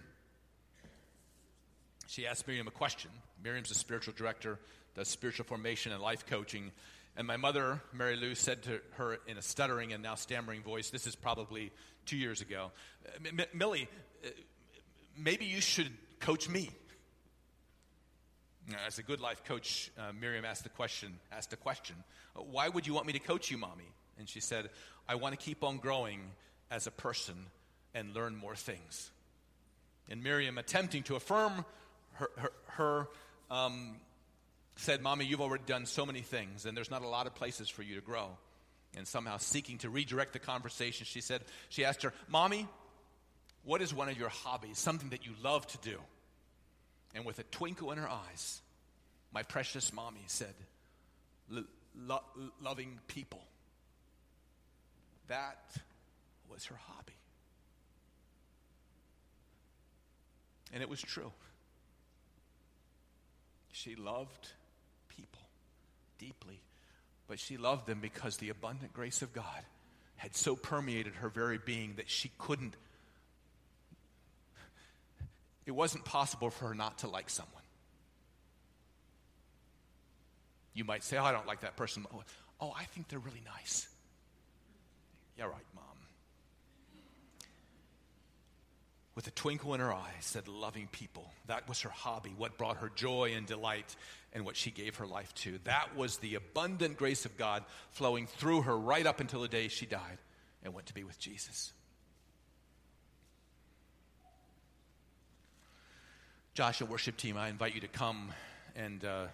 she 2.06 2.26
asked 2.26 2.46
Miriam 2.46 2.66
a 2.66 2.70
question. 2.70 3.10
Miriam's 3.44 3.70
a 3.70 3.74
spiritual 3.74 4.14
director 4.16 4.58
does 4.94 5.08
spiritual 5.08 5.44
formation 5.44 5.92
and 5.92 6.00
life 6.00 6.24
coaching. 6.26 6.72
And 7.16 7.26
my 7.26 7.38
mother, 7.38 7.80
Mary 7.94 8.16
Lou, 8.16 8.34
said 8.34 8.62
to 8.64 8.80
her 8.92 9.18
in 9.26 9.38
a 9.38 9.42
stuttering 9.42 9.94
and 9.94 10.02
now 10.02 10.16
stammering 10.16 10.62
voice, 10.62 10.90
this 10.90 11.06
is 11.06 11.16
probably 11.16 11.72
two 12.04 12.16
years 12.16 12.42
ago, 12.42 12.72
Millie, 13.54 13.88
uh, 14.24 14.28
maybe 15.16 15.46
you 15.46 15.62
should 15.62 15.90
coach 16.20 16.48
me. 16.48 16.70
As 18.86 18.98
a 18.98 19.02
good 19.02 19.20
life 19.20 19.44
coach, 19.44 19.90
uh, 19.96 20.12
Miriam 20.20 20.44
asked 20.44 20.64
the 20.64 20.68
question, 20.68 21.18
asked 21.32 21.52
a 21.52 21.56
question, 21.56 21.96
why 22.34 22.68
would 22.68 22.86
you 22.86 22.92
want 22.92 23.06
me 23.06 23.12
to 23.14 23.18
coach 23.18 23.50
you, 23.50 23.56
mommy? 23.56 23.88
And 24.18 24.28
she 24.28 24.40
said, 24.40 24.68
I 25.08 25.14
want 25.14 25.38
to 25.38 25.42
keep 25.42 25.64
on 25.64 25.78
growing 25.78 26.20
as 26.70 26.86
a 26.86 26.90
person 26.90 27.46
and 27.94 28.14
learn 28.14 28.36
more 28.36 28.56
things. 28.56 29.10
And 30.10 30.22
Miriam, 30.22 30.58
attempting 30.58 31.04
to 31.04 31.16
affirm 31.16 31.64
her, 32.14 32.30
her, 32.36 32.52
her 32.66 33.08
um, 33.50 33.96
said, 34.76 35.02
Mommy, 35.02 35.24
you've 35.24 35.40
already 35.40 35.64
done 35.66 35.86
so 35.86 36.06
many 36.06 36.20
things, 36.20 36.66
and 36.66 36.76
there's 36.76 36.90
not 36.90 37.02
a 37.02 37.08
lot 37.08 37.26
of 37.26 37.34
places 37.34 37.68
for 37.68 37.82
you 37.82 37.94
to 37.96 38.00
grow. 38.00 38.28
And 38.96 39.06
somehow 39.06 39.38
seeking 39.38 39.78
to 39.78 39.90
redirect 39.90 40.32
the 40.32 40.38
conversation, 40.38 41.06
she 41.06 41.20
said, 41.20 41.42
she 41.68 41.84
asked 41.84 42.02
her, 42.02 42.12
Mommy, 42.28 42.66
what 43.64 43.82
is 43.82 43.92
one 43.92 44.08
of 44.08 44.18
your 44.18 44.28
hobbies, 44.28 44.78
something 44.78 45.10
that 45.10 45.26
you 45.26 45.32
love 45.42 45.66
to 45.66 45.78
do? 45.78 45.98
And 47.14 47.24
with 47.24 47.38
a 47.38 47.42
twinkle 47.44 47.92
in 47.92 47.98
her 47.98 48.08
eyes, 48.08 48.60
my 49.32 49.42
precious 49.42 49.92
mommy 49.92 50.24
said, 50.26 50.54
lo- 51.50 52.22
loving 52.62 52.98
people. 53.08 53.42
That 55.28 55.58
was 56.48 56.66
her 56.66 56.78
hobby. 56.86 57.12
And 60.72 60.82
it 60.82 60.88
was 60.88 61.00
true. 61.00 61.32
She 63.72 63.94
loved 63.94 64.48
deeply, 66.18 66.60
but 67.28 67.38
she 67.38 67.56
loved 67.56 67.86
them 67.86 68.00
because 68.00 68.36
the 68.36 68.50
abundant 68.50 68.92
grace 68.92 69.22
of 69.22 69.32
God 69.32 69.64
had 70.16 70.34
so 70.34 70.56
permeated 70.56 71.14
her 71.16 71.28
very 71.28 71.58
being 71.58 71.94
that 71.96 72.08
she 72.08 72.30
couldn't, 72.38 72.76
it 75.66 75.72
wasn't 75.72 76.04
possible 76.04 76.50
for 76.50 76.68
her 76.68 76.74
not 76.74 76.98
to 76.98 77.08
like 77.08 77.28
someone. 77.28 77.62
You 80.74 80.84
might 80.84 81.02
say, 81.02 81.16
Oh, 81.16 81.24
I 81.24 81.32
don't 81.32 81.46
like 81.46 81.62
that 81.62 81.76
person. 81.76 82.06
Oh, 82.14 82.22
oh 82.60 82.74
I 82.76 82.84
think 82.84 83.08
they're 83.08 83.18
really 83.18 83.42
nice. 83.44 83.88
Yeah, 85.38 85.44
right, 85.44 85.64
Mom. 85.74 85.85
With 89.16 89.26
a 89.26 89.30
twinkle 89.30 89.72
in 89.72 89.80
her 89.80 89.92
eye, 89.92 90.12
said, 90.20 90.46
Loving 90.46 90.88
people. 90.92 91.32
That 91.46 91.66
was 91.68 91.80
her 91.80 91.90
hobby, 91.90 92.34
what 92.36 92.58
brought 92.58 92.76
her 92.76 92.92
joy 92.94 93.32
and 93.34 93.46
delight 93.46 93.96
and 94.34 94.44
what 94.44 94.56
she 94.56 94.70
gave 94.70 94.96
her 94.96 95.06
life 95.06 95.34
to. 95.36 95.58
That 95.64 95.96
was 95.96 96.18
the 96.18 96.34
abundant 96.34 96.98
grace 96.98 97.24
of 97.24 97.38
God 97.38 97.64
flowing 97.92 98.26
through 98.26 98.62
her 98.62 98.76
right 98.76 99.06
up 99.06 99.18
until 99.18 99.40
the 99.40 99.48
day 99.48 99.68
she 99.68 99.86
died 99.86 100.18
and 100.62 100.74
went 100.74 100.86
to 100.88 100.94
be 100.94 101.02
with 101.02 101.18
Jesus. 101.18 101.72
Joshua 106.52 106.86
worship 106.86 107.16
team, 107.16 107.38
I 107.38 107.48
invite 107.48 107.74
you 107.74 107.80
to 107.80 107.88
come 107.88 108.30
and 108.74 109.02
uh, 109.02 109.26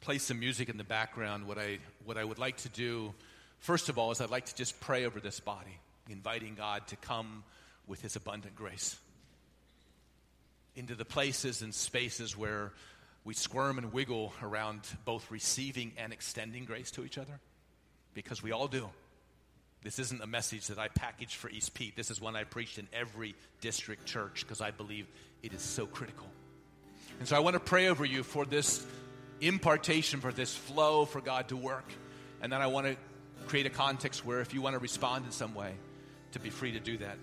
play 0.00 0.16
some 0.16 0.40
music 0.40 0.70
in 0.70 0.78
the 0.78 0.84
background. 0.84 1.46
What 1.46 1.58
I, 1.58 1.78
what 2.06 2.16
I 2.16 2.24
would 2.24 2.38
like 2.38 2.56
to 2.58 2.70
do, 2.70 3.12
first 3.58 3.90
of 3.90 3.98
all, 3.98 4.10
is 4.10 4.22
I'd 4.22 4.30
like 4.30 4.46
to 4.46 4.54
just 4.54 4.80
pray 4.80 5.04
over 5.04 5.20
this 5.20 5.40
body, 5.40 5.78
inviting 6.08 6.54
God 6.54 6.86
to 6.88 6.96
come 6.96 7.44
with 7.88 8.02
His 8.02 8.14
abundant 8.14 8.54
grace 8.54 8.96
into 10.76 10.94
the 10.94 11.04
places 11.04 11.60
and 11.60 11.74
spaces 11.74 12.36
where 12.36 12.72
we 13.24 13.34
squirm 13.34 13.78
and 13.78 13.92
wiggle 13.92 14.32
around 14.42 14.80
both 15.04 15.28
receiving 15.30 15.92
and 15.98 16.12
extending 16.12 16.64
grace 16.64 16.92
to 16.92 17.04
each 17.04 17.18
other 17.18 17.40
because 18.14 18.42
we 18.42 18.52
all 18.52 18.68
do. 18.68 18.88
This 19.82 19.98
isn't 19.98 20.22
a 20.22 20.26
message 20.26 20.68
that 20.68 20.78
I 20.78 20.88
packaged 20.88 21.34
for 21.34 21.50
East 21.50 21.74
Pete. 21.74 21.96
This 21.96 22.10
is 22.10 22.20
one 22.20 22.36
I 22.36 22.44
preached 22.44 22.78
in 22.78 22.88
every 22.92 23.34
district 23.60 24.06
church 24.06 24.44
because 24.44 24.60
I 24.60 24.70
believe 24.70 25.06
it 25.42 25.52
is 25.52 25.62
so 25.62 25.86
critical. 25.86 26.26
And 27.18 27.28
so 27.28 27.36
I 27.36 27.40
want 27.40 27.54
to 27.54 27.60
pray 27.60 27.88
over 27.88 28.04
you 28.04 28.22
for 28.22 28.44
this 28.44 28.84
impartation, 29.40 30.20
for 30.20 30.32
this 30.32 30.54
flow 30.54 31.04
for 31.04 31.20
God 31.20 31.48
to 31.48 31.56
work. 31.56 31.90
And 32.40 32.52
then 32.52 32.62
I 32.62 32.68
want 32.68 32.86
to 32.86 32.96
create 33.46 33.66
a 33.66 33.70
context 33.70 34.24
where 34.24 34.40
if 34.40 34.54
you 34.54 34.62
want 34.62 34.74
to 34.74 34.80
respond 34.80 35.26
in 35.26 35.32
some 35.32 35.54
way, 35.54 35.72
to 36.32 36.38
be 36.38 36.50
free 36.50 36.72
to 36.72 36.80
do 36.80 36.98
that. 36.98 37.16